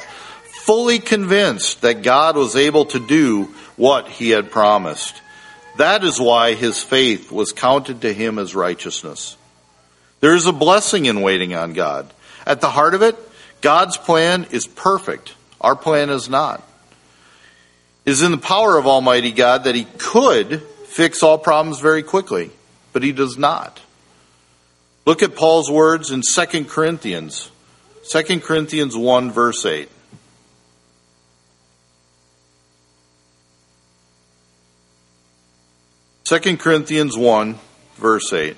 fully 0.66 1.00
convinced 1.00 1.82
that 1.82 2.02
God 2.02 2.36
was 2.36 2.56
able 2.56 2.86
to 2.86 3.00
do 3.00 3.46
what 3.76 4.08
he 4.08 4.32
had 4.32 4.52
promised. 4.52 5.22
That 5.78 6.04
is 6.04 6.20
why 6.20 6.54
his 6.54 6.82
faith 6.82 7.32
was 7.32 7.52
counted 7.52 8.02
to 8.02 8.14
him 8.14 8.40
as 8.40 8.56
righteousness. 8.56 9.38
There 10.20 10.34
is 10.34 10.48
a 10.48 10.52
blessing 10.52 11.06
in 11.06 11.22
waiting 11.22 11.54
on 11.54 11.74
God. 11.74 12.12
At 12.46 12.62
the 12.62 12.70
heart 12.70 12.96
of 12.96 13.04
it, 13.04 13.16
God's 13.62 13.98
plan 13.98 14.48
is 14.52 14.68
perfect. 14.68 15.34
Our 15.60 15.76
plan 15.76 16.10
is 16.10 16.30
not. 16.30 16.64
It 18.06 18.12
is 18.12 18.22
in 18.22 18.32
the 18.32 18.38
power 18.38 18.78
of 18.78 18.88
Almighty 18.88 19.32
God 19.32 19.66
that 19.66 19.76
He 19.76 19.86
could 19.98 20.62
fix 20.86 21.24
all 21.24 21.38
problems 21.38 21.80
very 21.80 22.04
quickly, 22.04 22.52
but 22.94 23.04
He 23.04 23.12
does 23.12 23.38
not. 23.38 23.82
Look 25.06 25.24
at 25.24 25.36
Paul's 25.36 25.72
words 25.72 26.12
in 26.12 26.22
2 26.22 26.66
Corinthians. 26.66 27.52
2 28.10 28.40
Corinthians 28.40 28.96
1 28.96 29.32
verse 29.32 29.66
8. 29.66 29.90
Second 36.28 36.60
Corinthians 36.60 37.18
1 37.18 37.58
verse 37.96 38.34
8. 38.34 38.58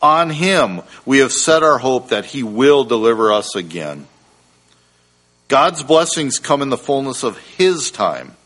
On 0.00 0.30
Him 0.30 0.82
we 1.04 1.18
have 1.18 1.32
set 1.32 1.62
our 1.62 1.78
hope 1.78 2.08
that 2.08 2.26
He 2.26 2.42
will 2.42 2.84
deliver 2.84 3.32
us 3.32 3.54
again. 3.54 4.06
God's 5.48 5.82
blessings 5.82 6.38
come 6.38 6.62
in 6.62 6.68
the 6.68 6.76
fullness 6.76 7.22
of 7.22 7.38
His 7.38 7.90
time. 7.90 8.36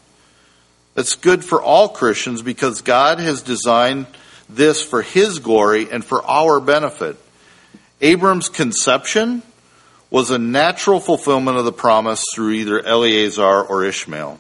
That's 0.95 1.17
good 1.17 1.45
for 1.45 1.61
all 1.61 1.89
Christians 1.89 2.43
because 2.43 2.83
God 2.83 3.19
has 3.19 3.43
designed 3.43 4.07
this 4.49 4.83
for 4.83 5.03
His 5.03 5.39
glory 5.39 5.91
and 5.91 6.05
for 6.05 6.25
our 6.25 6.61
benefit. 6.61 7.17
Abram's 8.01 8.49
conception 8.49 9.43
was 10.11 10.31
a 10.31 10.39
natural 10.39 11.01
fulfillment 11.01 11.57
of 11.57 11.65
the 11.65 11.73
promise 11.73 12.23
through 12.35 12.51
either 12.51 12.81
Eliezer 12.81 13.63
or 13.63 13.85
Ishmael. 13.85 14.39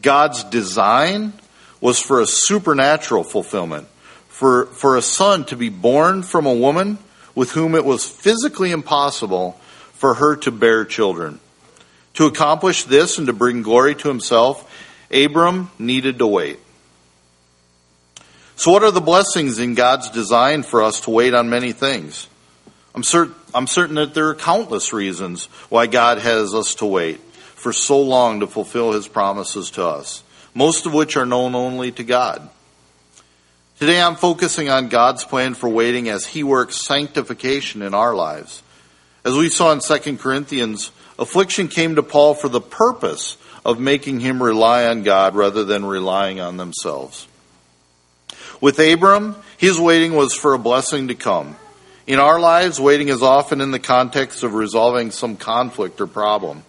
God's 0.00 0.44
design 0.44 1.34
was 1.80 2.00
for 2.00 2.20
a 2.20 2.26
supernatural 2.26 3.22
fulfillment, 3.22 3.88
for, 4.36 4.66
for 4.66 4.98
a 4.98 5.02
son 5.02 5.46
to 5.46 5.56
be 5.56 5.70
born 5.70 6.22
from 6.22 6.44
a 6.44 6.52
woman 6.52 6.98
with 7.34 7.52
whom 7.52 7.74
it 7.74 7.86
was 7.86 8.06
physically 8.06 8.70
impossible 8.70 9.52
for 9.94 10.12
her 10.12 10.36
to 10.36 10.50
bear 10.50 10.84
children. 10.84 11.40
To 12.14 12.26
accomplish 12.26 12.84
this 12.84 13.16
and 13.16 13.28
to 13.28 13.32
bring 13.32 13.62
glory 13.62 13.94
to 13.94 14.08
himself, 14.08 14.70
Abram 15.10 15.70
needed 15.78 16.18
to 16.18 16.26
wait. 16.26 16.58
So, 18.56 18.72
what 18.72 18.82
are 18.82 18.90
the 18.90 19.00
blessings 19.00 19.58
in 19.58 19.72
God's 19.74 20.10
design 20.10 20.64
for 20.64 20.82
us 20.82 21.00
to 21.02 21.10
wait 21.10 21.32
on 21.32 21.48
many 21.48 21.72
things? 21.72 22.28
I'm, 22.94 23.04
cert- 23.04 23.32
I'm 23.54 23.66
certain 23.66 23.94
that 23.94 24.12
there 24.12 24.28
are 24.28 24.34
countless 24.34 24.92
reasons 24.92 25.46
why 25.70 25.86
God 25.86 26.18
has 26.18 26.54
us 26.54 26.74
to 26.74 26.84
wait 26.84 27.20
for 27.54 27.72
so 27.72 28.02
long 28.02 28.40
to 28.40 28.46
fulfill 28.46 28.92
his 28.92 29.08
promises 29.08 29.70
to 29.72 29.86
us, 29.86 30.22
most 30.52 30.84
of 30.84 30.92
which 30.92 31.16
are 31.16 31.24
known 31.24 31.54
only 31.54 31.90
to 31.92 32.04
God. 32.04 32.50
Today 33.78 34.00
I'm 34.00 34.16
focusing 34.16 34.70
on 34.70 34.88
God's 34.88 35.22
plan 35.22 35.52
for 35.52 35.68
waiting 35.68 36.08
as 36.08 36.24
he 36.24 36.42
works 36.42 36.76
sanctification 36.86 37.82
in 37.82 37.92
our 37.92 38.14
lives. 38.14 38.62
As 39.22 39.36
we 39.36 39.50
saw 39.50 39.70
in 39.70 39.80
2 39.80 40.16
Corinthians, 40.16 40.90
affliction 41.18 41.68
came 41.68 41.96
to 41.96 42.02
Paul 42.02 42.32
for 42.32 42.48
the 42.48 42.60
purpose 42.60 43.36
of 43.66 43.78
making 43.78 44.20
him 44.20 44.42
rely 44.42 44.86
on 44.86 45.02
God 45.02 45.34
rather 45.34 45.62
than 45.62 45.84
relying 45.84 46.40
on 46.40 46.56
themselves. 46.56 47.28
With 48.62 48.78
Abram, 48.78 49.36
his 49.58 49.78
waiting 49.78 50.14
was 50.14 50.32
for 50.32 50.54
a 50.54 50.58
blessing 50.58 51.08
to 51.08 51.14
come. 51.14 51.56
In 52.06 52.18
our 52.18 52.40
lives, 52.40 52.80
waiting 52.80 53.10
is 53.10 53.22
often 53.22 53.60
in 53.60 53.72
the 53.72 53.78
context 53.78 54.42
of 54.42 54.54
resolving 54.54 55.10
some 55.10 55.36
conflict 55.36 56.00
or 56.00 56.06
problem. 56.06 56.62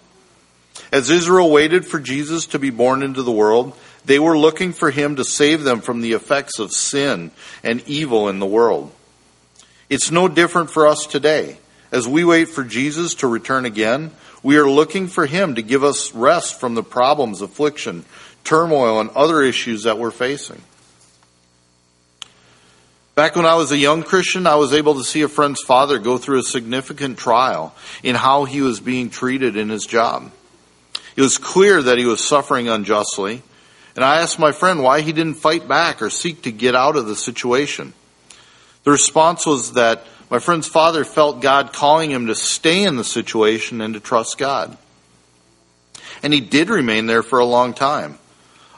As 0.91 1.09
Israel 1.09 1.49
waited 1.49 1.85
for 1.85 2.01
Jesus 2.01 2.47
to 2.47 2.59
be 2.59 2.69
born 2.69 3.01
into 3.01 3.23
the 3.23 3.31
world, 3.31 3.77
they 4.07 4.19
were 4.19 4.37
looking 4.37 4.71
for 4.71 4.89
him 4.89 5.17
to 5.17 5.25
save 5.25 5.63
them 5.63 5.81
from 5.81 6.01
the 6.01 6.13
effects 6.13 6.59
of 6.59 6.71
sin 6.71 7.29
and 7.61 7.83
evil 7.87 8.29
in 8.29 8.39
the 8.39 8.45
world. 8.45 8.91
It's 9.89 10.11
no 10.11 10.29
different 10.29 10.71
for 10.71 10.87
us 10.87 11.05
today. 11.05 11.57
As 11.91 12.07
we 12.07 12.23
wait 12.23 12.47
for 12.47 12.63
Jesus 12.63 13.15
to 13.15 13.27
return 13.27 13.65
again, 13.65 14.11
we 14.41 14.57
are 14.57 14.69
looking 14.69 15.07
for 15.07 15.25
him 15.25 15.55
to 15.55 15.61
give 15.61 15.83
us 15.83 16.13
rest 16.13 16.57
from 16.59 16.73
the 16.73 16.83
problems, 16.83 17.41
affliction, 17.41 18.05
turmoil, 18.45 19.01
and 19.01 19.09
other 19.09 19.41
issues 19.41 19.83
that 19.83 19.97
we're 19.97 20.11
facing. 20.11 20.61
Back 23.13 23.35
when 23.35 23.45
I 23.45 23.55
was 23.55 23.71
a 23.71 23.77
young 23.77 24.03
Christian, 24.03 24.47
I 24.47 24.55
was 24.55 24.73
able 24.73 24.95
to 24.95 25.03
see 25.03 25.21
a 25.21 25.27
friend's 25.27 25.61
father 25.61 25.99
go 25.99 26.17
through 26.17 26.39
a 26.39 26.43
significant 26.43 27.17
trial 27.17 27.75
in 28.03 28.15
how 28.15 28.45
he 28.45 28.61
was 28.61 28.79
being 28.79 29.09
treated 29.09 29.57
in 29.57 29.67
his 29.69 29.85
job. 29.85 30.31
It 31.17 31.21
was 31.21 31.37
clear 31.37 31.81
that 31.81 31.97
he 31.97 32.05
was 32.05 32.23
suffering 32.23 32.69
unjustly, 32.69 33.41
and 33.97 34.05
I 34.05 34.21
asked 34.21 34.37
my 34.37 34.51
friend 34.51 34.83
why 34.83 35.01
he 35.01 35.11
didn't 35.11 35.33
fight 35.33 35.67
back 35.67 36.03
or 36.03 36.11
seek 36.11 36.43
to 36.43 36.51
get 36.51 36.75
out 36.75 36.95
of 36.95 37.07
the 37.07 37.15
situation. 37.15 37.93
The 38.83 38.91
response 38.91 39.43
was 39.45 39.73
that 39.73 40.05
my 40.29 40.37
friend's 40.37 40.67
father 40.67 41.03
felt 41.03 41.41
God 41.41 41.73
calling 41.73 42.11
him 42.11 42.27
to 42.27 42.35
stay 42.35 42.83
in 42.83 42.95
the 42.95 43.03
situation 43.03 43.81
and 43.81 43.95
to 43.95 43.99
trust 43.99 44.37
God. 44.37 44.77
And 46.21 46.31
he 46.31 46.41
did 46.41 46.69
remain 46.69 47.07
there 47.07 47.23
for 47.23 47.39
a 47.39 47.45
long 47.45 47.73
time. 47.73 48.19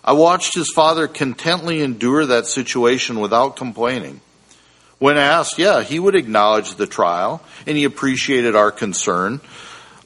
I 0.05 0.13
watched 0.13 0.55
his 0.55 0.71
father 0.73 1.09
contently 1.09 1.81
endure 1.81 2.25
that 2.25 2.45
situation 2.45 3.19
without 3.19 3.57
complaining. 3.57 4.21
When 4.99 5.17
asked, 5.17 5.59
yeah, 5.59 5.83
he 5.83 5.99
would 5.99 6.15
acknowledge 6.15 6.75
the 6.75 6.87
trial 6.87 7.41
and 7.67 7.75
he 7.75 7.83
appreciated 7.83 8.55
our 8.55 8.71
concern. 8.71 9.41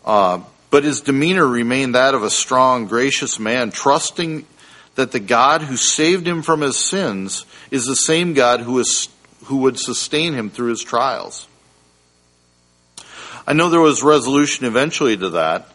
Uh, 0.03 0.39
but 0.71 0.83
his 0.83 1.01
demeanor 1.01 1.45
remained 1.45 1.93
that 1.93 2.15
of 2.15 2.23
a 2.23 2.31
strong, 2.31 2.87
gracious 2.87 3.37
man, 3.37 3.69
trusting 3.69 4.47
that 4.95 5.11
the 5.11 5.19
God 5.19 5.63
who 5.63 5.77
saved 5.77 6.27
him 6.27 6.41
from 6.41 6.61
his 6.61 6.77
sins 6.77 7.45
is 7.71 7.85
the 7.85 7.95
same 7.95 8.33
God 8.33 8.61
who, 8.61 8.79
is, 8.79 9.09
who 9.45 9.57
would 9.57 9.79
sustain 9.79 10.33
him 10.33 10.49
through 10.49 10.69
his 10.69 10.83
trials. 10.83 11.47
I 13.45 13.53
know 13.53 13.69
there 13.69 13.81
was 13.81 14.03
resolution 14.03 14.65
eventually 14.65 15.17
to 15.17 15.31
that, 15.31 15.69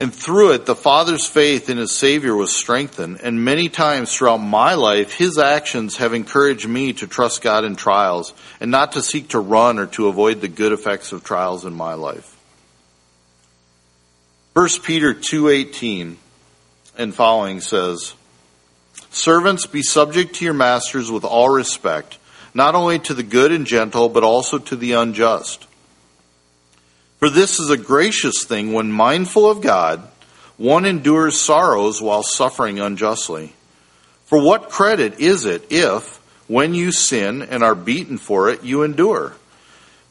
and 0.00 0.14
through 0.14 0.52
it, 0.52 0.64
the 0.64 0.76
Father's 0.76 1.26
faith 1.26 1.68
in 1.68 1.76
his 1.76 1.90
Savior 1.90 2.34
was 2.34 2.52
strengthened, 2.52 3.18
and 3.20 3.44
many 3.44 3.68
times 3.68 4.14
throughout 4.14 4.38
my 4.38 4.74
life, 4.74 5.12
his 5.12 5.38
actions 5.38 5.96
have 5.96 6.14
encouraged 6.14 6.68
me 6.68 6.92
to 6.94 7.08
trust 7.08 7.42
God 7.42 7.64
in 7.64 7.74
trials 7.74 8.32
and 8.60 8.70
not 8.70 8.92
to 8.92 9.02
seek 9.02 9.30
to 9.30 9.40
run 9.40 9.78
or 9.78 9.86
to 9.86 10.06
avoid 10.06 10.40
the 10.40 10.48
good 10.48 10.72
effects 10.72 11.10
of 11.10 11.24
trials 11.24 11.64
in 11.64 11.74
my 11.74 11.94
life. 11.94 12.36
1 14.54 14.82
Peter 14.84 15.14
2:18 15.14 16.16
and 16.98 17.14
following 17.14 17.60
says, 17.62 18.12
"Servants 19.10 19.64
be 19.64 19.82
subject 19.82 20.34
to 20.34 20.44
your 20.44 20.52
masters 20.52 21.10
with 21.10 21.24
all 21.24 21.48
respect, 21.48 22.18
not 22.52 22.74
only 22.74 22.98
to 22.98 23.14
the 23.14 23.22
good 23.22 23.52
and 23.52 23.66
gentle, 23.66 24.10
but 24.10 24.24
also 24.24 24.58
to 24.58 24.76
the 24.76 24.92
unjust." 24.92 25.64
For 27.18 27.30
this 27.30 27.58
is 27.58 27.70
a 27.70 27.76
gracious 27.76 28.44
thing 28.44 28.72
when 28.72 28.92
mindful 28.92 29.50
of 29.50 29.60
God, 29.60 30.02
one 30.56 30.84
endures 30.84 31.40
sorrows 31.40 32.02
while 32.02 32.22
suffering 32.22 32.78
unjustly. 32.78 33.54
For 34.26 34.40
what 34.40 34.70
credit 34.70 35.20
is 35.20 35.46
it 35.46 35.66
if, 35.70 36.20
when 36.48 36.74
you 36.74 36.92
sin 36.92 37.42
and 37.42 37.62
are 37.62 37.74
beaten 37.74 38.18
for 38.18 38.50
it, 38.50 38.62
you 38.62 38.82
endure? 38.82 39.34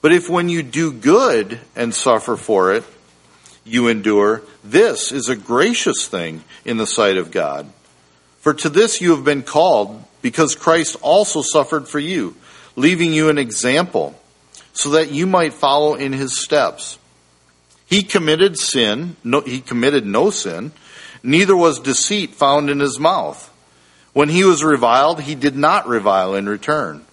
But 0.02 0.12
if 0.12 0.30
when 0.30 0.50
you 0.50 0.64
do 0.64 0.92
good 0.92 1.60
and 1.76 1.94
suffer 1.94 2.36
for 2.36 2.74
it, 2.74 2.84
you 3.68 3.88
endure, 3.88 4.42
this 4.64 5.12
is 5.12 5.30
a 5.30 5.36
gracious 5.36 6.08
thing 6.08 6.44
in 6.66 6.78
the 6.78 6.88
sight 6.88 7.18
of 7.18 7.32
God. 7.32 7.70
For 8.40 8.54
to 8.54 8.70
this 8.70 9.02
you 9.02 9.12
have 9.12 9.26
been 9.26 9.44
called, 9.44 10.04
because 10.22 10.56
Christ 10.56 10.96
also 11.02 11.42
suffered 11.42 11.88
for 11.88 12.00
you, 12.00 12.36
leaving 12.76 13.14
you 13.14 13.30
an 13.30 13.38
example 13.38 14.20
so 14.78 14.92
that 14.92 15.12
you 15.12 15.26
might 15.26 15.54
follow 15.54 15.96
in 15.96 16.14
his 16.14 16.40
steps. 16.40 17.00
He 17.88 18.04
committed 18.04 18.60
sin, 18.60 19.16
no, 19.24 19.42
he 19.42 19.60
committed 19.60 20.06
no 20.06 20.30
sin, 20.30 20.72
neither 21.24 21.56
was 21.56 21.80
deceit 21.80 22.36
found 22.36 22.70
in 22.70 22.80
his 22.80 23.00
mouth. 23.00 23.52
When 24.14 24.30
he 24.30 24.44
was 24.44 24.64
reviled, 24.64 25.22
he 25.22 25.36
did 25.36 25.56
not 25.56 25.88
revile 25.88 26.36
in 26.36 26.48
return. 26.48 27.06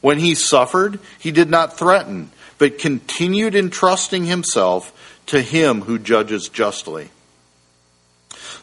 When 0.00 0.18
he 0.18 0.34
suffered, 0.34 0.98
he 1.18 1.30
did 1.30 1.50
not 1.50 1.76
threaten, 1.76 2.30
but 2.58 2.78
continued 2.78 3.54
entrusting 3.54 4.24
himself 4.24 4.92
to 5.30 5.42
him 5.42 5.82
who 5.82 5.98
judges 5.98 6.48
justly. 6.48 7.10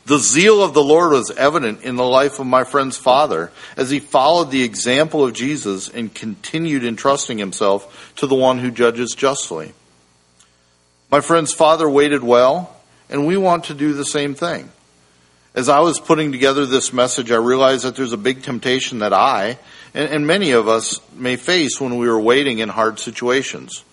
The 0.06 0.20
zeal 0.20 0.64
of 0.64 0.74
the 0.74 0.84
Lord 0.84 1.12
was 1.12 1.32
evident 1.32 1.82
in 1.84 1.98
the 1.98 2.06
life 2.06 2.40
of 2.40 2.48
my 2.48 2.64
friend's 2.64 2.96
father 2.96 3.52
as 3.76 3.90
he 3.90 4.00
followed 4.00 4.52
the 4.52 4.64
example 4.64 5.26
of 5.26 5.34
Jesus 5.34 5.90
and 5.90 6.14
continued 6.14 6.86
entrusting 6.86 7.38
himself 7.38 8.14
to 8.18 8.28
the 8.28 8.36
one 8.36 8.60
who 8.60 8.72
judges 8.72 9.14
justly. 9.16 9.74
My 11.12 11.22
friend's 11.22 11.54
father 11.54 11.90
waited 11.90 12.24
well, 12.24 12.76
and 13.10 13.28
we 13.28 13.38
want 13.38 13.66
to 13.66 13.74
do 13.74 13.94
the 13.94 14.06
same 14.06 14.34
thing. 14.34 14.72
As 15.56 15.70
I 15.70 15.80
was 15.80 16.00
putting 16.00 16.32
together 16.32 16.66
this 16.66 16.94
message, 16.94 17.32
I 17.32 17.38
realized 17.38 17.84
that 17.84 17.96
there's 17.96 18.14
a 18.14 18.18
big 18.18 18.44
temptation 18.44 19.00
that 19.00 19.14
I 19.14 19.58
and, 19.94 20.10
and 20.10 20.28
many 20.28 20.52
of 20.52 20.68
us 20.68 21.02
may 21.14 21.36
face 21.38 21.82
when 21.82 21.98
we 21.98 22.08
are 22.08 22.20
waiting 22.20 22.60
in 22.60 22.70
hard 22.70 23.00
situations. 23.00 23.84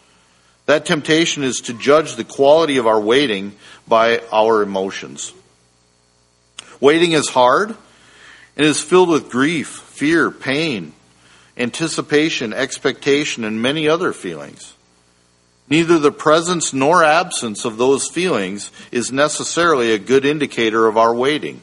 That 0.66 0.86
temptation 0.86 1.42
is 1.42 1.56
to 1.64 1.74
judge 1.74 2.16
the 2.16 2.24
quality 2.24 2.78
of 2.78 2.86
our 2.86 3.00
waiting 3.00 3.54
by 3.86 4.20
our 4.32 4.62
emotions. 4.62 5.32
Waiting 6.80 7.12
is 7.12 7.28
hard 7.28 7.76
and 8.56 8.66
is 8.66 8.80
filled 8.80 9.10
with 9.10 9.30
grief, 9.30 9.68
fear, 9.68 10.30
pain, 10.30 10.92
anticipation, 11.56 12.52
expectation, 12.52 13.44
and 13.44 13.60
many 13.60 13.88
other 13.88 14.12
feelings. 14.12 14.74
Neither 15.68 15.98
the 15.98 16.12
presence 16.12 16.72
nor 16.72 17.02
absence 17.02 17.64
of 17.64 17.78
those 17.78 18.08
feelings 18.08 18.70
is 18.90 19.10
necessarily 19.12 19.92
a 19.92 19.98
good 19.98 20.24
indicator 20.24 20.86
of 20.86 20.96
our 20.96 21.14
waiting. 21.14 21.62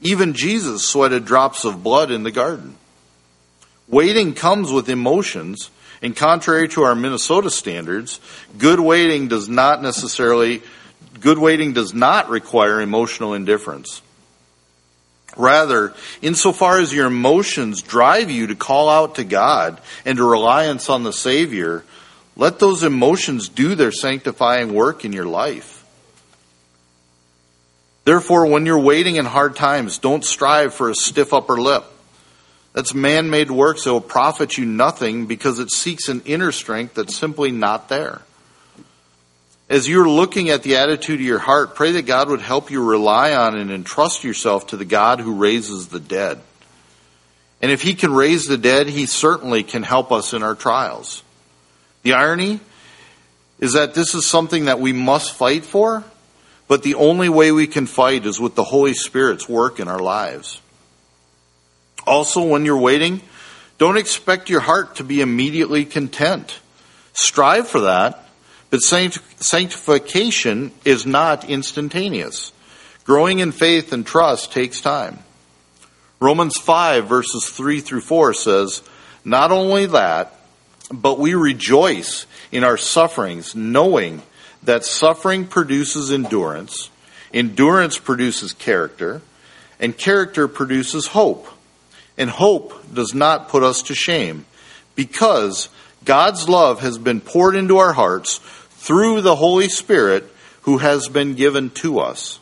Even 0.00 0.32
Jesus 0.32 0.86
sweated 0.86 1.24
drops 1.24 1.64
of 1.64 1.82
blood 1.82 2.10
in 2.10 2.22
the 2.22 2.30
garden. 2.30 2.76
Waiting 3.88 4.34
comes 4.34 4.70
with 4.70 4.88
emotions, 4.88 5.70
and 6.02 6.16
contrary 6.16 6.68
to 6.68 6.82
our 6.82 6.94
Minnesota 6.94 7.50
standards, 7.50 8.20
good 8.56 8.80
waiting 8.80 9.28
does 9.28 9.48
not 9.48 9.82
necessarily 9.82 10.62
Good 11.20 11.38
waiting 11.38 11.72
does 11.72 11.94
not 11.94 12.28
require 12.28 12.80
emotional 12.80 13.34
indifference. 13.34 14.02
Rather, 15.36 15.94
insofar 16.22 16.78
as 16.78 16.92
your 16.92 17.06
emotions 17.06 17.82
drive 17.82 18.30
you 18.30 18.48
to 18.48 18.54
call 18.54 18.88
out 18.88 19.16
to 19.16 19.24
God 19.24 19.80
and 20.04 20.18
to 20.18 20.24
reliance 20.24 20.88
on 20.88 21.02
the 21.02 21.12
Savior, 21.12 21.84
let 22.36 22.58
those 22.58 22.82
emotions 22.82 23.48
do 23.48 23.74
their 23.74 23.92
sanctifying 23.92 24.72
work 24.74 25.04
in 25.04 25.12
your 25.12 25.26
life. 25.26 25.84
Therefore, 28.04 28.46
when 28.46 28.64
you're 28.64 28.78
waiting 28.78 29.16
in 29.16 29.26
hard 29.26 29.54
times, 29.54 29.98
don't 29.98 30.24
strive 30.24 30.72
for 30.72 30.88
a 30.88 30.94
stiff 30.94 31.32
upper 31.32 31.60
lip. 31.60 31.84
That's 32.78 32.94
man 32.94 33.28
made 33.28 33.50
works 33.50 33.82
that 33.82 33.92
will 33.92 34.00
profit 34.00 34.56
you 34.56 34.64
nothing 34.64 35.26
because 35.26 35.58
it 35.58 35.72
seeks 35.72 36.08
an 36.08 36.22
inner 36.24 36.52
strength 36.52 36.94
that's 36.94 37.16
simply 37.16 37.50
not 37.50 37.88
there. 37.88 38.22
As 39.68 39.88
you're 39.88 40.08
looking 40.08 40.48
at 40.50 40.62
the 40.62 40.76
attitude 40.76 41.18
of 41.18 41.26
your 41.26 41.40
heart, 41.40 41.74
pray 41.74 41.90
that 41.90 42.06
God 42.06 42.28
would 42.28 42.40
help 42.40 42.70
you 42.70 42.88
rely 42.88 43.34
on 43.34 43.56
and 43.56 43.72
entrust 43.72 44.22
yourself 44.22 44.68
to 44.68 44.76
the 44.76 44.84
God 44.84 45.18
who 45.18 45.34
raises 45.34 45.88
the 45.88 45.98
dead. 45.98 46.38
And 47.60 47.72
if 47.72 47.82
He 47.82 47.94
can 47.94 48.14
raise 48.14 48.46
the 48.46 48.56
dead, 48.56 48.86
He 48.86 49.06
certainly 49.06 49.64
can 49.64 49.82
help 49.82 50.12
us 50.12 50.32
in 50.32 50.44
our 50.44 50.54
trials. 50.54 51.24
The 52.04 52.12
irony 52.12 52.60
is 53.58 53.72
that 53.72 53.94
this 53.94 54.14
is 54.14 54.24
something 54.24 54.66
that 54.66 54.78
we 54.78 54.92
must 54.92 55.34
fight 55.34 55.64
for, 55.64 56.04
but 56.68 56.84
the 56.84 56.94
only 56.94 57.28
way 57.28 57.50
we 57.50 57.66
can 57.66 57.86
fight 57.86 58.24
is 58.24 58.38
with 58.38 58.54
the 58.54 58.62
Holy 58.62 58.94
Spirit's 58.94 59.48
work 59.48 59.80
in 59.80 59.88
our 59.88 59.98
lives. 59.98 60.60
Also, 62.08 62.42
when 62.42 62.64
you're 62.64 62.78
waiting, 62.78 63.20
don't 63.76 63.98
expect 63.98 64.48
your 64.48 64.60
heart 64.60 64.96
to 64.96 65.04
be 65.04 65.20
immediately 65.20 65.84
content. 65.84 66.58
Strive 67.12 67.68
for 67.68 67.80
that, 67.82 68.26
but 68.70 68.80
sanctification 68.80 70.72
is 70.84 71.04
not 71.04 71.48
instantaneous. 71.48 72.52
Growing 73.04 73.40
in 73.40 73.52
faith 73.52 73.92
and 73.92 74.06
trust 74.06 74.52
takes 74.52 74.80
time. 74.80 75.18
Romans 76.18 76.56
5 76.56 77.06
verses 77.06 77.48
3 77.50 77.80
through 77.80 78.00
4 78.00 78.34
says, 78.34 78.82
Not 79.24 79.52
only 79.52 79.86
that, 79.86 80.34
but 80.90 81.18
we 81.18 81.34
rejoice 81.34 82.26
in 82.50 82.64
our 82.64 82.78
sufferings, 82.78 83.54
knowing 83.54 84.22
that 84.62 84.84
suffering 84.84 85.46
produces 85.46 86.10
endurance, 86.10 86.90
endurance 87.32 87.98
produces 87.98 88.54
character, 88.54 89.20
and 89.78 89.96
character 89.96 90.48
produces 90.48 91.08
hope. 91.08 91.46
And 92.18 92.28
hope 92.28 92.74
does 92.92 93.14
not 93.14 93.48
put 93.48 93.62
us 93.62 93.82
to 93.84 93.94
shame, 93.94 94.44
because 94.94 95.70
God's 96.04 96.48
love 96.48 96.80
has 96.80 96.98
been 96.98 97.20
poured 97.20 97.54
into 97.54 97.78
our 97.78 97.94
hearts 97.94 98.38
through 98.70 99.22
the 99.22 99.36
Holy 99.36 99.68
Spirit 99.68 100.24
who 100.62 100.78
has 100.78 101.08
been 101.08 101.34
given 101.34 101.70
to 101.70 102.00
us. 102.00 102.40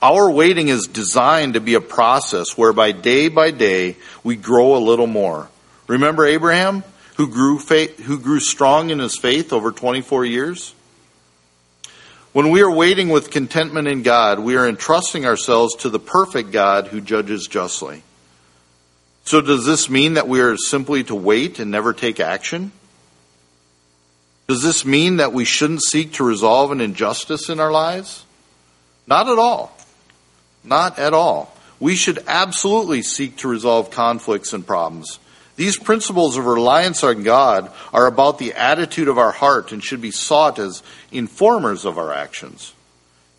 Our 0.00 0.30
waiting 0.30 0.68
is 0.68 0.86
designed 0.86 1.54
to 1.54 1.60
be 1.60 1.74
a 1.74 1.80
process 1.80 2.56
whereby 2.56 2.92
day 2.92 3.28
by 3.28 3.50
day 3.50 3.96
we 4.24 4.36
grow 4.36 4.76
a 4.76 4.78
little 4.78 5.06
more. 5.06 5.48
Remember 5.86 6.24
Abraham? 6.24 6.82
who 7.16 7.28
grew, 7.28 7.58
faith, 7.58 8.00
who 8.00 8.18
grew 8.18 8.40
strong 8.40 8.90
in 8.90 8.98
his 8.98 9.16
faith 9.16 9.52
over 9.52 9.70
24 9.70 10.24
years? 10.24 10.74
When 12.32 12.50
we 12.50 12.62
are 12.62 12.70
waiting 12.70 13.10
with 13.10 13.30
contentment 13.30 13.88
in 13.88 14.02
God, 14.02 14.38
we 14.38 14.56
are 14.56 14.66
entrusting 14.66 15.26
ourselves 15.26 15.76
to 15.76 15.90
the 15.90 15.98
perfect 15.98 16.50
God 16.50 16.88
who 16.88 17.00
judges 17.00 17.46
justly. 17.46 18.02
So, 19.24 19.40
does 19.40 19.64
this 19.64 19.88
mean 19.88 20.14
that 20.14 20.28
we 20.28 20.40
are 20.40 20.56
simply 20.56 21.04
to 21.04 21.14
wait 21.14 21.58
and 21.58 21.70
never 21.70 21.92
take 21.92 22.18
action? 22.20 22.72
Does 24.48 24.62
this 24.62 24.84
mean 24.84 25.16
that 25.16 25.32
we 25.32 25.44
shouldn't 25.44 25.82
seek 25.82 26.14
to 26.14 26.24
resolve 26.24 26.72
an 26.72 26.80
injustice 26.80 27.48
in 27.48 27.60
our 27.60 27.70
lives? 27.70 28.24
Not 29.06 29.28
at 29.28 29.38
all. 29.38 29.76
Not 30.64 30.98
at 30.98 31.14
all. 31.14 31.54
We 31.80 31.96
should 31.96 32.22
absolutely 32.26 33.02
seek 33.02 33.38
to 33.38 33.48
resolve 33.48 33.90
conflicts 33.90 34.52
and 34.52 34.66
problems. 34.66 35.18
These 35.56 35.78
principles 35.78 36.36
of 36.36 36.46
reliance 36.46 37.04
on 37.04 37.22
God 37.22 37.70
are 37.92 38.06
about 38.06 38.38
the 38.38 38.54
attitude 38.54 39.08
of 39.08 39.18
our 39.18 39.32
heart 39.32 39.72
and 39.72 39.82
should 39.82 40.00
be 40.00 40.10
sought 40.10 40.58
as 40.58 40.82
informers 41.10 41.84
of 41.84 41.98
our 41.98 42.12
actions. 42.12 42.72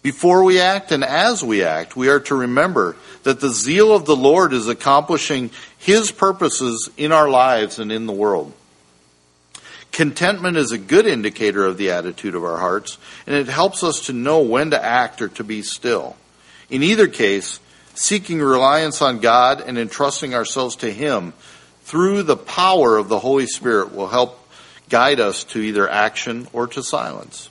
Before 0.04 0.44
we 0.44 0.60
act 0.60 0.92
and 0.92 1.02
as 1.02 1.42
we 1.44 1.64
act, 1.64 1.96
we 1.96 2.10
are 2.10 2.20
to 2.20 2.36
remember 2.36 2.98
that 3.24 3.40
the 3.40 3.50
zeal 3.50 3.96
of 3.96 4.06
the 4.06 4.18
Lord 4.18 4.52
is 4.52 4.68
accomplishing 4.68 5.50
His 5.78 6.12
purposes 6.12 6.90
in 6.98 7.14
our 7.14 7.30
lives 7.30 7.80
and 7.80 7.90
in 7.90 8.06
the 8.06 8.14
world. 8.14 8.52
Contentment 9.94 10.58
is 10.58 10.74
a 10.74 10.78
good 10.78 11.06
indicator 11.06 11.66
of 11.66 11.78
the 11.78 11.92
attitude 11.92 12.36
of 12.36 12.44
our 12.44 12.58
hearts, 12.58 12.98
and 13.26 13.36
it 13.36 13.48
helps 13.48 13.82
us 13.82 14.08
to 14.08 14.14
know 14.14 14.42
when 14.42 14.72
to 14.72 14.84
act 14.84 15.22
or 15.22 15.30
to 15.30 15.44
be 15.44 15.62
still. 15.62 16.18
In 16.70 16.84
either 16.84 17.08
case, 17.08 17.62
seeking 17.94 18.42
reliance 18.42 19.02
on 19.02 19.20
God 19.20 19.62
and 19.62 19.78
entrusting 19.78 20.34
ourselves 20.34 20.76
to 20.78 20.92
Him 20.92 21.32
through 21.84 22.24
the 22.24 22.36
power 22.36 22.98
of 22.98 23.08
the 23.08 23.20
Holy 23.20 23.46
Spirit 23.46 23.96
will 23.96 24.08
help 24.08 24.38
guide 24.90 25.22
us 25.22 25.46
to 25.46 25.60
either 25.60 25.90
action 25.90 26.48
or 26.52 26.68
to 26.68 26.84
silence. 26.84 27.50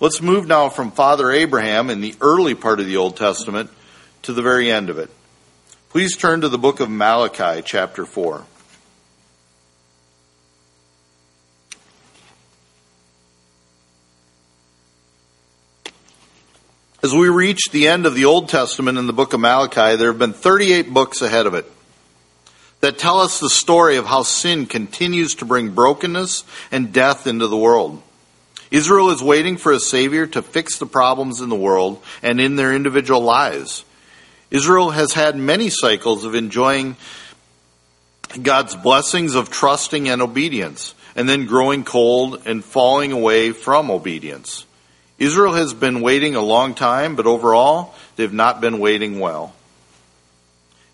Let's 0.00 0.20
move 0.20 0.48
now 0.48 0.68
from 0.70 0.90
Father 0.90 1.30
Abraham 1.30 1.88
in 1.88 2.00
the 2.00 2.16
early 2.20 2.54
part 2.54 2.80
of 2.80 2.86
the 2.86 2.96
Old 2.96 3.16
Testament 3.16 3.70
to 4.22 4.32
the 4.32 4.42
very 4.42 4.70
end 4.70 4.90
of 4.90 4.98
it. 4.98 5.08
Please 5.90 6.16
turn 6.16 6.40
to 6.40 6.48
the 6.48 6.58
book 6.58 6.80
of 6.80 6.90
Malachi, 6.90 7.62
chapter 7.64 8.04
4. 8.04 8.44
As 17.04 17.14
we 17.14 17.28
reach 17.28 17.68
the 17.70 17.86
end 17.86 18.06
of 18.06 18.14
the 18.14 18.24
Old 18.24 18.48
Testament 18.48 18.98
in 18.98 19.06
the 19.06 19.12
book 19.12 19.32
of 19.32 19.40
Malachi, 19.40 19.96
there 19.96 20.08
have 20.08 20.18
been 20.18 20.32
38 20.32 20.92
books 20.92 21.22
ahead 21.22 21.46
of 21.46 21.54
it 21.54 21.70
that 22.80 22.98
tell 22.98 23.20
us 23.20 23.38
the 23.38 23.48
story 23.48 23.96
of 23.96 24.06
how 24.06 24.22
sin 24.22 24.66
continues 24.66 25.36
to 25.36 25.44
bring 25.44 25.70
brokenness 25.70 26.44
and 26.72 26.92
death 26.92 27.26
into 27.26 27.46
the 27.46 27.56
world. 27.56 28.02
Israel 28.70 29.10
is 29.10 29.22
waiting 29.22 29.56
for 29.56 29.72
a 29.72 29.80
Savior 29.80 30.26
to 30.28 30.42
fix 30.42 30.78
the 30.78 30.86
problems 30.86 31.40
in 31.40 31.48
the 31.48 31.54
world 31.56 32.02
and 32.22 32.40
in 32.40 32.56
their 32.56 32.72
individual 32.72 33.20
lives. 33.20 33.84
Israel 34.50 34.90
has 34.90 35.12
had 35.12 35.36
many 35.36 35.68
cycles 35.68 36.24
of 36.24 36.34
enjoying 36.34 36.96
God's 38.42 38.74
blessings 38.74 39.34
of 39.34 39.50
trusting 39.50 40.08
and 40.08 40.20
obedience, 40.20 40.94
and 41.14 41.28
then 41.28 41.46
growing 41.46 41.84
cold 41.84 42.42
and 42.46 42.64
falling 42.64 43.12
away 43.12 43.52
from 43.52 43.90
obedience. 43.90 44.66
Israel 45.18 45.52
has 45.52 45.72
been 45.72 46.00
waiting 46.00 46.34
a 46.34 46.40
long 46.40 46.74
time, 46.74 47.14
but 47.14 47.26
overall, 47.26 47.94
they've 48.16 48.32
not 48.32 48.60
been 48.60 48.80
waiting 48.80 49.20
well. 49.20 49.54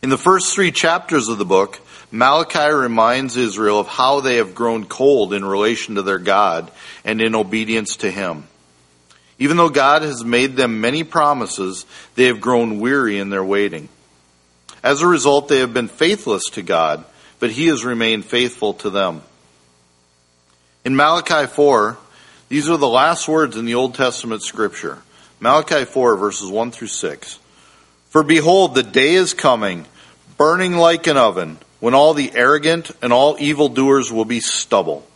In 0.03 0.11
the 0.11 0.19
first 0.19 0.55
three 0.55 0.73
chapters 0.73 1.29
of 1.29 1.39
the 1.39 1.45
book, 1.45 1.81
Malachi 2.13 2.73
reminds 2.73 3.37
Israel 3.37 3.79
of 3.79 3.87
how 3.87 4.21
they 4.21 4.37
have 4.37 4.55
grown 4.55 4.85
cold 4.85 5.33
in 5.33 5.45
relation 5.45 5.95
to 5.95 6.03
their 6.03 6.19
God 6.19 6.71
and 7.05 7.21
in 7.21 7.35
obedience 7.35 7.97
to 7.99 8.11
Him. 8.11 8.45
Even 9.39 9.57
though 9.57 9.69
God 9.71 10.03
has 10.03 10.25
made 10.25 10.57
them 10.57 10.81
many 10.81 11.05
promises, 11.05 11.87
they 12.15 12.25
have 12.27 12.41
grown 12.41 12.81
weary 12.81 13.19
in 13.19 13.31
their 13.31 13.45
waiting. 13.45 13.89
As 14.83 15.03
a 15.03 15.07
result, 15.07 15.49
they 15.49 15.61
have 15.61 15.73
been 15.73 15.89
faithless 15.89 16.45
to 16.53 16.63
God, 16.63 17.05
but 17.39 17.51
He 17.51 17.67
has 17.69 17.85
remained 17.85 18.25
faithful 18.25 18.75
to 18.75 18.91
them. 18.91 19.23
In 20.85 20.97
Malachi 20.97 21.47
4, 21.47 21.97
these 22.49 22.69
are 22.69 22.77
the 22.77 22.89
last 22.89 23.29
words 23.29 23.57
in 23.57 23.67
the 23.67 23.77
Old 23.77 23.95
Testament 23.95 24.43
scripture. 24.43 24.99
Malachi 25.39 25.85
4, 25.85 26.17
verses 26.17 26.51
1 26.51 26.71
through 26.73 26.89
6. 26.89 27.39
For 28.09 28.23
behold, 28.23 28.75
the 28.75 28.83
day 28.83 29.15
is 29.15 29.33
coming, 29.33 29.87
burning 30.37 30.77
like 30.77 31.07
an 31.07 31.17
oven, 31.17 31.59
when 31.81 31.95
all 31.95 32.15
the 32.15 32.33
arrogant 32.35 32.91
and 33.03 33.13
all 33.13 33.37
evildoers 33.39 34.13
will 34.13 34.25
be 34.25 34.41
stubble. 34.41 35.07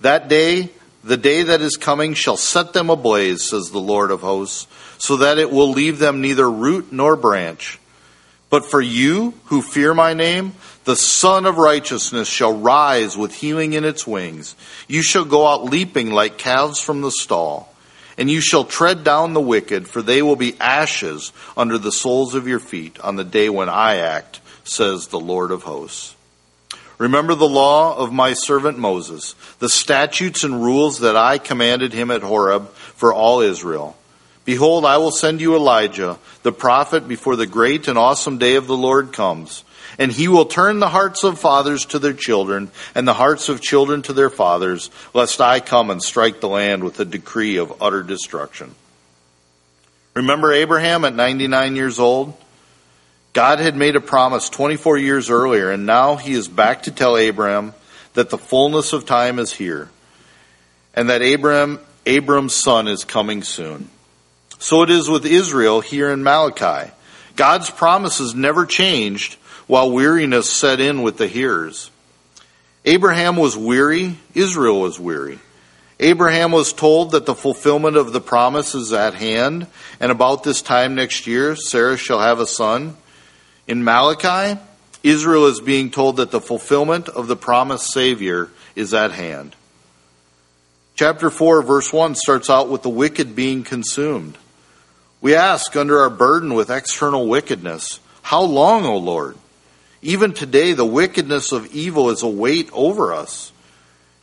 That 0.00 0.28
day, 0.28 0.70
the 1.02 1.16
day 1.16 1.44
that 1.44 1.60
is 1.60 1.76
coming, 1.76 2.14
shall 2.14 2.36
set 2.36 2.72
them 2.72 2.90
ablaze, 2.90 3.42
says 3.48 3.70
the 3.70 3.80
Lord 3.80 4.10
of 4.10 4.20
hosts, 4.20 4.66
so 4.98 5.16
that 5.18 5.38
it 5.38 5.50
will 5.50 5.70
leave 5.70 5.98
them 5.98 6.20
neither 6.20 6.50
root 6.50 6.92
nor 6.92 7.16
branch. 7.16 7.80
But 8.50 8.64
for 8.64 8.80
you 8.80 9.34
who 9.46 9.62
fear 9.62 9.94
my 9.94 10.14
name, 10.14 10.54
the 10.84 10.96
Sun 10.96 11.46
of 11.46 11.58
Righteousness 11.58 12.28
shall 12.28 12.56
rise 12.56 13.16
with 13.16 13.34
healing 13.34 13.74
in 13.74 13.84
its 13.84 14.06
wings. 14.06 14.56
You 14.86 15.02
shall 15.02 15.24
go 15.24 15.46
out 15.46 15.64
leaping 15.64 16.10
like 16.10 16.38
calves 16.38 16.80
from 16.80 17.02
the 17.02 17.10
stall 17.10 17.68
and 18.18 18.28
you 18.28 18.40
shall 18.40 18.64
tread 18.64 19.04
down 19.04 19.32
the 19.32 19.40
wicked, 19.40 19.88
for 19.88 20.02
they 20.02 20.20
will 20.20 20.36
be 20.36 20.58
ashes 20.60 21.32
under 21.56 21.78
the 21.78 21.92
soles 21.92 22.34
of 22.34 22.48
your 22.48 22.58
feet 22.58 22.98
on 22.98 23.14
the 23.14 23.24
day 23.24 23.48
when 23.48 23.68
I 23.68 23.98
act, 23.98 24.40
says 24.68 25.08
the 25.08 25.20
Lord 25.20 25.50
of 25.50 25.62
hosts. 25.62 26.14
Remember 26.98 27.34
the 27.34 27.48
law 27.48 27.96
of 27.96 28.12
my 28.12 28.32
servant 28.32 28.78
Moses, 28.78 29.34
the 29.60 29.68
statutes 29.68 30.42
and 30.42 30.62
rules 30.62 31.00
that 31.00 31.16
I 31.16 31.38
commanded 31.38 31.92
him 31.92 32.10
at 32.10 32.22
Horeb 32.22 32.68
for 32.70 33.12
all 33.12 33.40
Israel. 33.40 33.96
Behold, 34.44 34.84
I 34.84 34.96
will 34.96 35.12
send 35.12 35.40
you 35.40 35.54
Elijah, 35.54 36.18
the 36.42 36.52
prophet, 36.52 37.06
before 37.06 37.36
the 37.36 37.46
great 37.46 37.86
and 37.86 37.98
awesome 37.98 38.38
day 38.38 38.56
of 38.56 38.66
the 38.66 38.76
Lord 38.76 39.12
comes 39.12 39.62
and 39.98 40.12
he 40.12 40.28
will 40.28 40.46
turn 40.46 40.78
the 40.78 40.88
hearts 40.88 41.24
of 41.24 41.38
fathers 41.38 41.84
to 41.86 41.98
their 41.98 42.12
children, 42.12 42.70
and 42.94 43.06
the 43.06 43.14
hearts 43.14 43.48
of 43.48 43.60
children 43.60 44.00
to 44.02 44.12
their 44.12 44.30
fathers, 44.30 44.90
lest 45.12 45.40
I 45.40 45.60
come 45.60 45.90
and 45.90 46.00
strike 46.00 46.40
the 46.40 46.48
land 46.48 46.84
with 46.84 47.00
a 47.00 47.04
decree 47.04 47.56
of 47.56 47.82
utter 47.82 48.02
destruction. 48.02 48.74
Remember 50.14 50.52
Abraham 50.52 51.04
at 51.04 51.14
99 51.14 51.76
years 51.76 51.98
old? 51.98 52.36
God 53.32 53.60
had 53.60 53.76
made 53.76 53.96
a 53.96 54.00
promise 54.00 54.48
24 54.48 54.98
years 54.98 55.30
earlier, 55.30 55.70
and 55.70 55.86
now 55.86 56.16
he 56.16 56.32
is 56.32 56.48
back 56.48 56.84
to 56.84 56.90
tell 56.90 57.16
Abraham 57.16 57.74
that 58.14 58.30
the 58.30 58.38
fullness 58.38 58.92
of 58.92 59.06
time 59.06 59.38
is 59.38 59.52
here, 59.52 59.90
and 60.94 61.10
that 61.10 61.22
Abraham, 61.22 61.78
Abram's 62.06 62.54
son 62.54 62.88
is 62.88 63.04
coming 63.04 63.42
soon. 63.42 63.90
So 64.58 64.82
it 64.82 64.90
is 64.90 65.08
with 65.08 65.24
Israel 65.24 65.80
here 65.80 66.10
in 66.10 66.24
Malachi. 66.24 66.90
God's 67.36 67.70
promises 67.70 68.34
never 68.34 68.66
changed 68.66 69.34
while 69.68 69.92
weariness 69.92 70.50
set 70.50 70.80
in 70.80 71.02
with 71.02 71.18
the 71.18 71.28
hearers. 71.28 71.90
Abraham 72.84 73.36
was 73.36 73.56
weary, 73.56 74.16
Israel 74.34 74.80
was 74.80 74.98
weary. 74.98 75.38
Abraham 76.00 76.52
was 76.52 76.72
told 76.72 77.10
that 77.10 77.26
the 77.26 77.34
fulfillment 77.34 77.96
of 77.96 78.12
the 78.12 78.20
promise 78.20 78.74
is 78.74 78.92
at 78.92 79.14
hand, 79.14 79.66
and 80.00 80.10
about 80.10 80.42
this 80.42 80.62
time 80.62 80.94
next 80.94 81.26
year, 81.26 81.54
Sarah 81.54 81.96
shall 81.96 82.20
have 82.20 82.40
a 82.40 82.46
son. 82.46 82.96
In 83.68 83.84
Malachi, 83.84 84.58
Israel 85.02 85.44
is 85.46 85.60
being 85.60 85.90
told 85.90 86.16
that 86.16 86.30
the 86.30 86.40
fulfillment 86.40 87.10
of 87.10 87.28
the 87.28 87.36
promised 87.36 87.92
Savior 87.92 88.48
is 88.74 88.94
at 88.94 89.12
hand. 89.12 89.54
Chapter 90.96 91.28
4, 91.30 91.62
verse 91.62 91.92
1 91.92 92.14
starts 92.14 92.48
out 92.48 92.70
with 92.70 92.82
the 92.82 92.88
wicked 92.88 93.36
being 93.36 93.62
consumed. 93.62 94.38
We 95.20 95.34
ask, 95.34 95.76
under 95.76 96.00
our 96.00 96.10
burden 96.10 96.54
with 96.54 96.70
external 96.70 97.28
wickedness, 97.28 98.00
How 98.22 98.42
long, 98.42 98.86
O 98.86 98.96
Lord? 98.96 99.36
Even 100.00 100.32
today, 100.32 100.72
the 100.72 100.86
wickedness 100.86 101.52
of 101.52 101.72
evil 101.74 102.08
is 102.08 102.22
a 102.22 102.28
weight 102.28 102.70
over 102.72 103.12
us. 103.12 103.52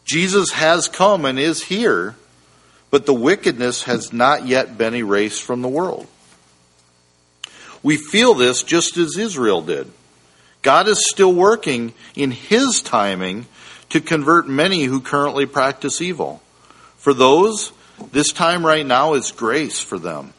Jesus 0.05 0.51
has 0.51 0.87
come 0.87 1.23
and 1.23 1.37
is 1.37 1.63
here, 1.63 2.15
but 2.89 3.05
the 3.05 3.13
wickedness 3.13 3.83
has 3.83 4.11
not 4.11 4.47
yet 4.47 4.77
been 4.77 4.95
erased 4.95 5.43
from 5.43 5.61
the 5.61 5.67
world. 5.67 6.07
We 7.85 7.97
feel 7.97 8.33
this 8.33 8.63
just 8.63 8.97
as 8.97 9.15
Israel 9.15 9.61
did. 9.61 9.91
God 10.63 10.87
is 10.87 11.07
still 11.07 11.31
working 11.31 11.93
in 12.15 12.31
His 12.31 12.81
timing 12.81 13.45
to 13.89 14.01
convert 14.01 14.47
many 14.47 14.85
who 14.85 14.99
currently 14.99 15.45
practice 15.45 16.01
evil. 16.01 16.41
For 16.97 17.13
those, 17.13 17.73
this 18.11 18.33
time 18.33 18.65
right 18.65 18.83
now 18.83 19.13
is 19.13 19.31
grace 19.31 19.79
for 19.79 19.99
them. 19.99 20.33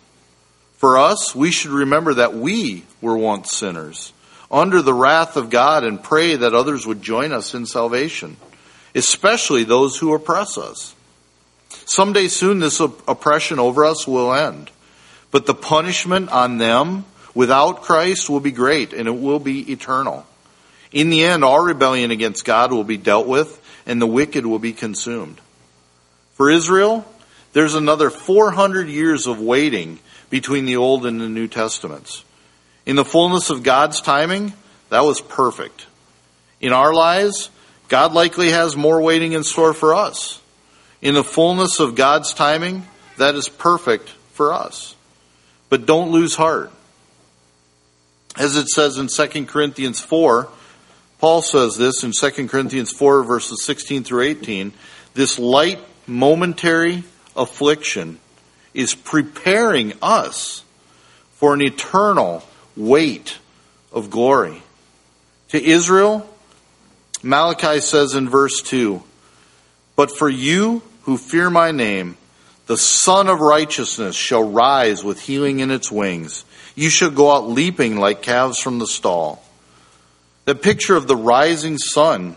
For 0.78 0.98
us, 0.98 1.36
we 1.36 1.52
should 1.52 1.70
remember 1.70 2.14
that 2.14 2.34
we 2.34 2.82
were 3.00 3.16
once 3.16 3.52
sinners, 3.52 4.12
under 4.50 4.82
the 4.82 4.92
wrath 4.92 5.36
of 5.36 5.48
God, 5.48 5.84
and 5.84 6.02
pray 6.02 6.34
that 6.34 6.52
others 6.52 6.84
would 6.84 7.00
join 7.00 7.30
us 7.30 7.54
in 7.54 7.64
salvation, 7.64 8.38
especially 8.92 9.62
those 9.62 9.98
who 9.98 10.12
oppress 10.12 10.58
us. 10.58 10.96
Someday 11.84 12.26
soon, 12.26 12.58
this 12.58 12.80
oppression 12.80 13.60
over 13.60 13.84
us 13.84 14.04
will 14.04 14.34
end, 14.34 14.72
but 15.30 15.46
the 15.46 15.54
punishment 15.54 16.28
on 16.30 16.58
them 16.58 17.04
without 17.36 17.82
Christ 17.82 18.30
will 18.30 18.40
be 18.40 18.50
great, 18.50 18.94
and 18.94 19.06
it 19.06 19.12
will 19.12 19.38
be 19.38 19.70
eternal. 19.70 20.26
In 20.90 21.10
the 21.10 21.22
end, 21.22 21.44
all 21.44 21.60
rebellion 21.60 22.10
against 22.10 22.46
God 22.46 22.72
will 22.72 22.82
be 22.82 22.96
dealt 22.96 23.26
with, 23.28 23.62
and 23.84 24.00
the 24.00 24.06
wicked 24.06 24.46
will 24.46 24.58
be 24.58 24.72
consumed. 24.72 25.38
For 26.32 26.50
Israel, 26.50 27.06
there's 27.52 27.74
another 27.74 28.08
400 28.08 28.88
years 28.88 29.26
of 29.26 29.38
waiting 29.38 29.98
between 30.30 30.64
the 30.64 30.76
Old 30.76 31.04
and 31.04 31.20
the 31.20 31.28
New 31.28 31.46
Testaments. 31.46 32.24
In 32.86 32.96
the 32.96 33.04
fullness 33.04 33.50
of 33.50 33.62
God's 33.62 34.00
timing, 34.00 34.54
that 34.88 35.04
was 35.04 35.20
perfect. 35.20 35.86
In 36.62 36.72
our 36.72 36.94
lives, 36.94 37.50
God 37.88 38.14
likely 38.14 38.48
has 38.50 38.76
more 38.76 39.02
waiting 39.02 39.32
in 39.32 39.44
store 39.44 39.74
for 39.74 39.94
us. 39.94 40.40
In 41.02 41.12
the 41.12 41.22
fullness 41.22 41.80
of 41.80 41.96
God's 41.96 42.32
timing, 42.32 42.86
that 43.18 43.34
is 43.34 43.50
perfect 43.50 44.08
for 44.32 44.54
us. 44.54 44.94
But 45.68 45.84
don't 45.84 46.12
lose 46.12 46.34
heart. 46.34 46.72
As 48.38 48.56
it 48.56 48.68
says 48.68 48.98
in 48.98 49.08
2 49.08 49.46
Corinthians 49.46 50.00
4, 50.00 50.48
Paul 51.18 51.42
says 51.42 51.76
this 51.76 52.04
in 52.04 52.12
2 52.12 52.48
Corinthians 52.48 52.92
4, 52.92 53.22
verses 53.24 53.64
16 53.64 54.04
through 54.04 54.22
18 54.22 54.72
this 55.16 55.38
light 55.38 55.80
momentary 56.06 57.02
affliction 57.34 58.20
is 58.74 58.94
preparing 58.94 59.94
us 60.02 60.62
for 61.32 61.54
an 61.54 61.62
eternal 61.62 62.44
weight 62.76 63.38
of 63.90 64.10
glory. 64.10 64.62
To 65.48 65.64
Israel, 65.64 66.28
Malachi 67.22 67.80
says 67.80 68.14
in 68.14 68.28
verse 68.28 68.60
2 68.60 69.02
But 69.96 70.10
for 70.10 70.28
you 70.28 70.82
who 71.04 71.16
fear 71.16 71.48
my 71.48 71.70
name, 71.70 72.18
the 72.66 72.76
Sun 72.76 73.28
of 73.28 73.40
Righteousness 73.40 74.14
shall 74.14 74.42
rise 74.42 75.02
with 75.02 75.22
healing 75.22 75.60
in 75.60 75.70
its 75.70 75.90
wings. 75.90 76.44
You 76.76 76.90
shall 76.90 77.10
go 77.10 77.32
out 77.34 77.48
leaping 77.48 77.96
like 77.96 78.22
calves 78.22 78.60
from 78.60 78.78
the 78.78 78.86
stall. 78.86 79.42
The 80.44 80.54
picture 80.54 80.94
of 80.94 81.08
the 81.08 81.16
rising 81.16 81.78
sun 81.78 82.36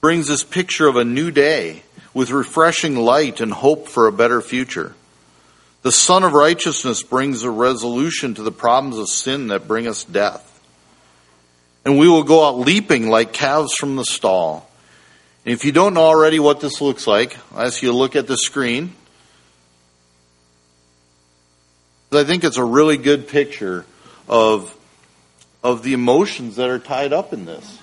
brings 0.00 0.28
this 0.28 0.44
picture 0.44 0.88
of 0.88 0.96
a 0.96 1.04
new 1.04 1.30
day 1.30 1.82
with 2.14 2.30
refreshing 2.30 2.96
light 2.96 3.40
and 3.40 3.52
hope 3.52 3.88
for 3.88 4.06
a 4.06 4.12
better 4.12 4.40
future. 4.40 4.94
The 5.82 5.92
Sun 5.92 6.22
of 6.22 6.32
Righteousness 6.32 7.02
brings 7.02 7.42
a 7.42 7.50
resolution 7.50 8.34
to 8.34 8.42
the 8.42 8.52
problems 8.52 8.98
of 8.98 9.08
sin 9.08 9.48
that 9.48 9.66
bring 9.66 9.88
us 9.88 10.04
death. 10.04 10.48
And 11.84 11.98
we 11.98 12.08
will 12.08 12.22
go 12.22 12.46
out 12.46 12.58
leaping 12.58 13.08
like 13.08 13.32
calves 13.32 13.74
from 13.74 13.96
the 13.96 14.04
stall. 14.04 14.70
And 15.44 15.52
if 15.52 15.64
you 15.64 15.72
don't 15.72 15.94
know 15.94 16.02
already 16.02 16.38
what 16.38 16.60
this 16.60 16.80
looks 16.80 17.08
like, 17.08 17.36
I 17.52 17.66
ask 17.66 17.82
you 17.82 17.90
to 17.90 17.96
look 17.96 18.14
at 18.14 18.28
the 18.28 18.36
screen. 18.36 18.92
I 22.14 22.24
think 22.24 22.44
it's 22.44 22.58
a 22.58 22.64
really 22.64 22.98
good 22.98 23.26
picture 23.28 23.86
of, 24.28 24.76
of 25.64 25.82
the 25.82 25.94
emotions 25.94 26.56
that 26.56 26.68
are 26.68 26.78
tied 26.78 27.12
up 27.12 27.32
in 27.32 27.46
this. 27.46 27.78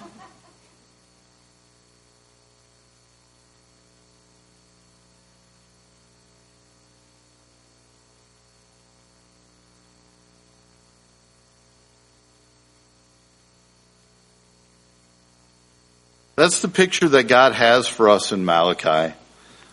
That's 16.36 16.62
the 16.62 16.70
picture 16.70 17.10
that 17.10 17.24
God 17.24 17.54
has 17.54 17.88
for 17.88 18.08
us 18.08 18.32
in 18.32 18.46
Malachi. 18.46 19.14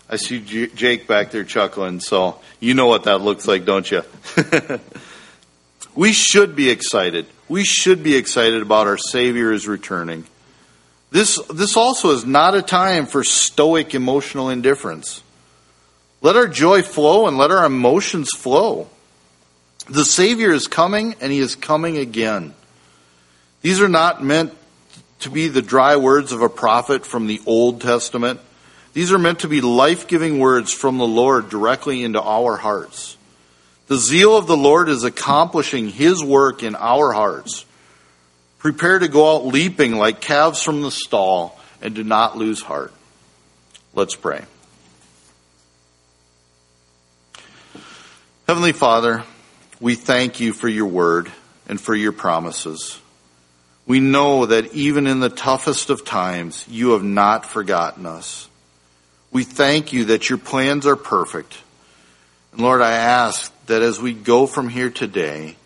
I 0.08 0.16
see 0.16 0.40
Jake 0.40 1.06
back 1.06 1.32
there 1.32 1.44
chuckling, 1.44 2.00
so 2.00 2.40
you 2.60 2.74
know 2.74 2.86
what 2.86 3.04
that 3.04 3.22
looks 3.22 3.48
like, 3.48 3.64
don't 3.64 3.90
you? 3.90 4.02
we 5.96 6.12
should 6.12 6.54
be 6.54 6.70
excited. 6.70 7.26
We 7.48 7.64
should 7.64 8.02
be 8.02 8.16
excited 8.16 8.62
about 8.62 8.86
our 8.86 8.98
Savior 8.98 9.52
is 9.52 9.66
returning. 9.66 10.24
This, 11.10 11.40
this 11.52 11.76
also 11.76 12.10
is 12.10 12.24
not 12.24 12.54
a 12.54 12.62
time 12.62 13.06
for 13.06 13.24
stoic 13.24 13.94
emotional 13.94 14.50
indifference. 14.50 15.22
Let 16.20 16.36
our 16.36 16.48
joy 16.48 16.82
flow 16.82 17.26
and 17.26 17.36
let 17.36 17.50
our 17.50 17.64
emotions 17.64 18.30
flow. 18.30 18.88
The 19.88 20.04
Savior 20.04 20.52
is 20.52 20.68
coming 20.68 21.14
and 21.20 21.32
He 21.32 21.38
is 21.38 21.56
coming 21.56 21.98
again. 21.98 22.54
These 23.62 23.80
are 23.80 23.88
not 23.88 24.22
meant 24.22 24.52
to 25.20 25.30
be 25.30 25.48
the 25.48 25.62
dry 25.62 25.96
words 25.96 26.32
of 26.32 26.42
a 26.42 26.48
prophet 26.48 27.06
from 27.06 27.26
the 27.26 27.40
Old 27.46 27.80
Testament. 27.80 28.40
These 28.96 29.12
are 29.12 29.18
meant 29.18 29.40
to 29.40 29.48
be 29.48 29.60
life 29.60 30.08
giving 30.08 30.38
words 30.38 30.72
from 30.72 30.96
the 30.96 31.06
Lord 31.06 31.50
directly 31.50 32.02
into 32.02 32.18
our 32.18 32.56
hearts. 32.56 33.18
The 33.88 33.98
zeal 33.98 34.34
of 34.38 34.46
the 34.46 34.56
Lord 34.56 34.88
is 34.88 35.04
accomplishing 35.04 35.90
His 35.90 36.24
work 36.24 36.62
in 36.62 36.74
our 36.74 37.12
hearts. 37.12 37.66
Prepare 38.56 39.00
to 39.00 39.08
go 39.08 39.36
out 39.36 39.44
leaping 39.44 39.96
like 39.96 40.22
calves 40.22 40.62
from 40.62 40.80
the 40.80 40.90
stall 40.90 41.60
and 41.82 41.94
do 41.94 42.02
not 42.04 42.38
lose 42.38 42.62
heart. 42.62 42.90
Let's 43.92 44.16
pray. 44.16 44.42
Heavenly 48.48 48.72
Father, 48.72 49.24
we 49.78 49.94
thank 49.94 50.40
you 50.40 50.54
for 50.54 50.68
your 50.68 50.86
word 50.86 51.30
and 51.68 51.78
for 51.78 51.94
your 51.94 52.12
promises. 52.12 52.98
We 53.86 54.00
know 54.00 54.46
that 54.46 54.72
even 54.72 55.06
in 55.06 55.20
the 55.20 55.28
toughest 55.28 55.90
of 55.90 56.06
times, 56.06 56.64
you 56.66 56.92
have 56.92 57.04
not 57.04 57.44
forgotten 57.44 58.06
us. 58.06 58.48
We 59.36 59.44
thank 59.44 59.92
you 59.92 60.06
that 60.06 60.30
your 60.30 60.38
plans 60.38 60.86
are 60.86 60.96
perfect. 60.96 61.58
And 62.52 62.62
Lord, 62.62 62.80
I 62.80 62.92
ask 62.92 63.52
that 63.66 63.82
as 63.82 64.00
we 64.00 64.14
go 64.14 64.46
from 64.46 64.70
here 64.70 64.88
today, 64.88 65.56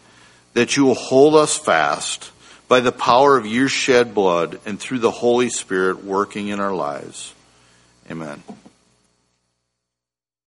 that 0.55 0.77
you 0.77 0.85
will 0.87 0.97
hold 0.97 1.37
us 1.37 1.57
fast 1.57 2.33
by 2.67 2.81
the 2.81 2.91
power 2.91 3.37
of 3.37 3.47
your 3.47 3.69
shed 3.69 4.13
blood 4.13 4.59
and 4.67 4.81
through 4.81 4.99
the 4.99 5.13
Holy 5.13 5.51
Spirit 5.51 6.03
working 6.05 6.49
in 6.49 6.59
our 6.59 6.75
lives. 6.75 7.33
Amen. 8.11 8.43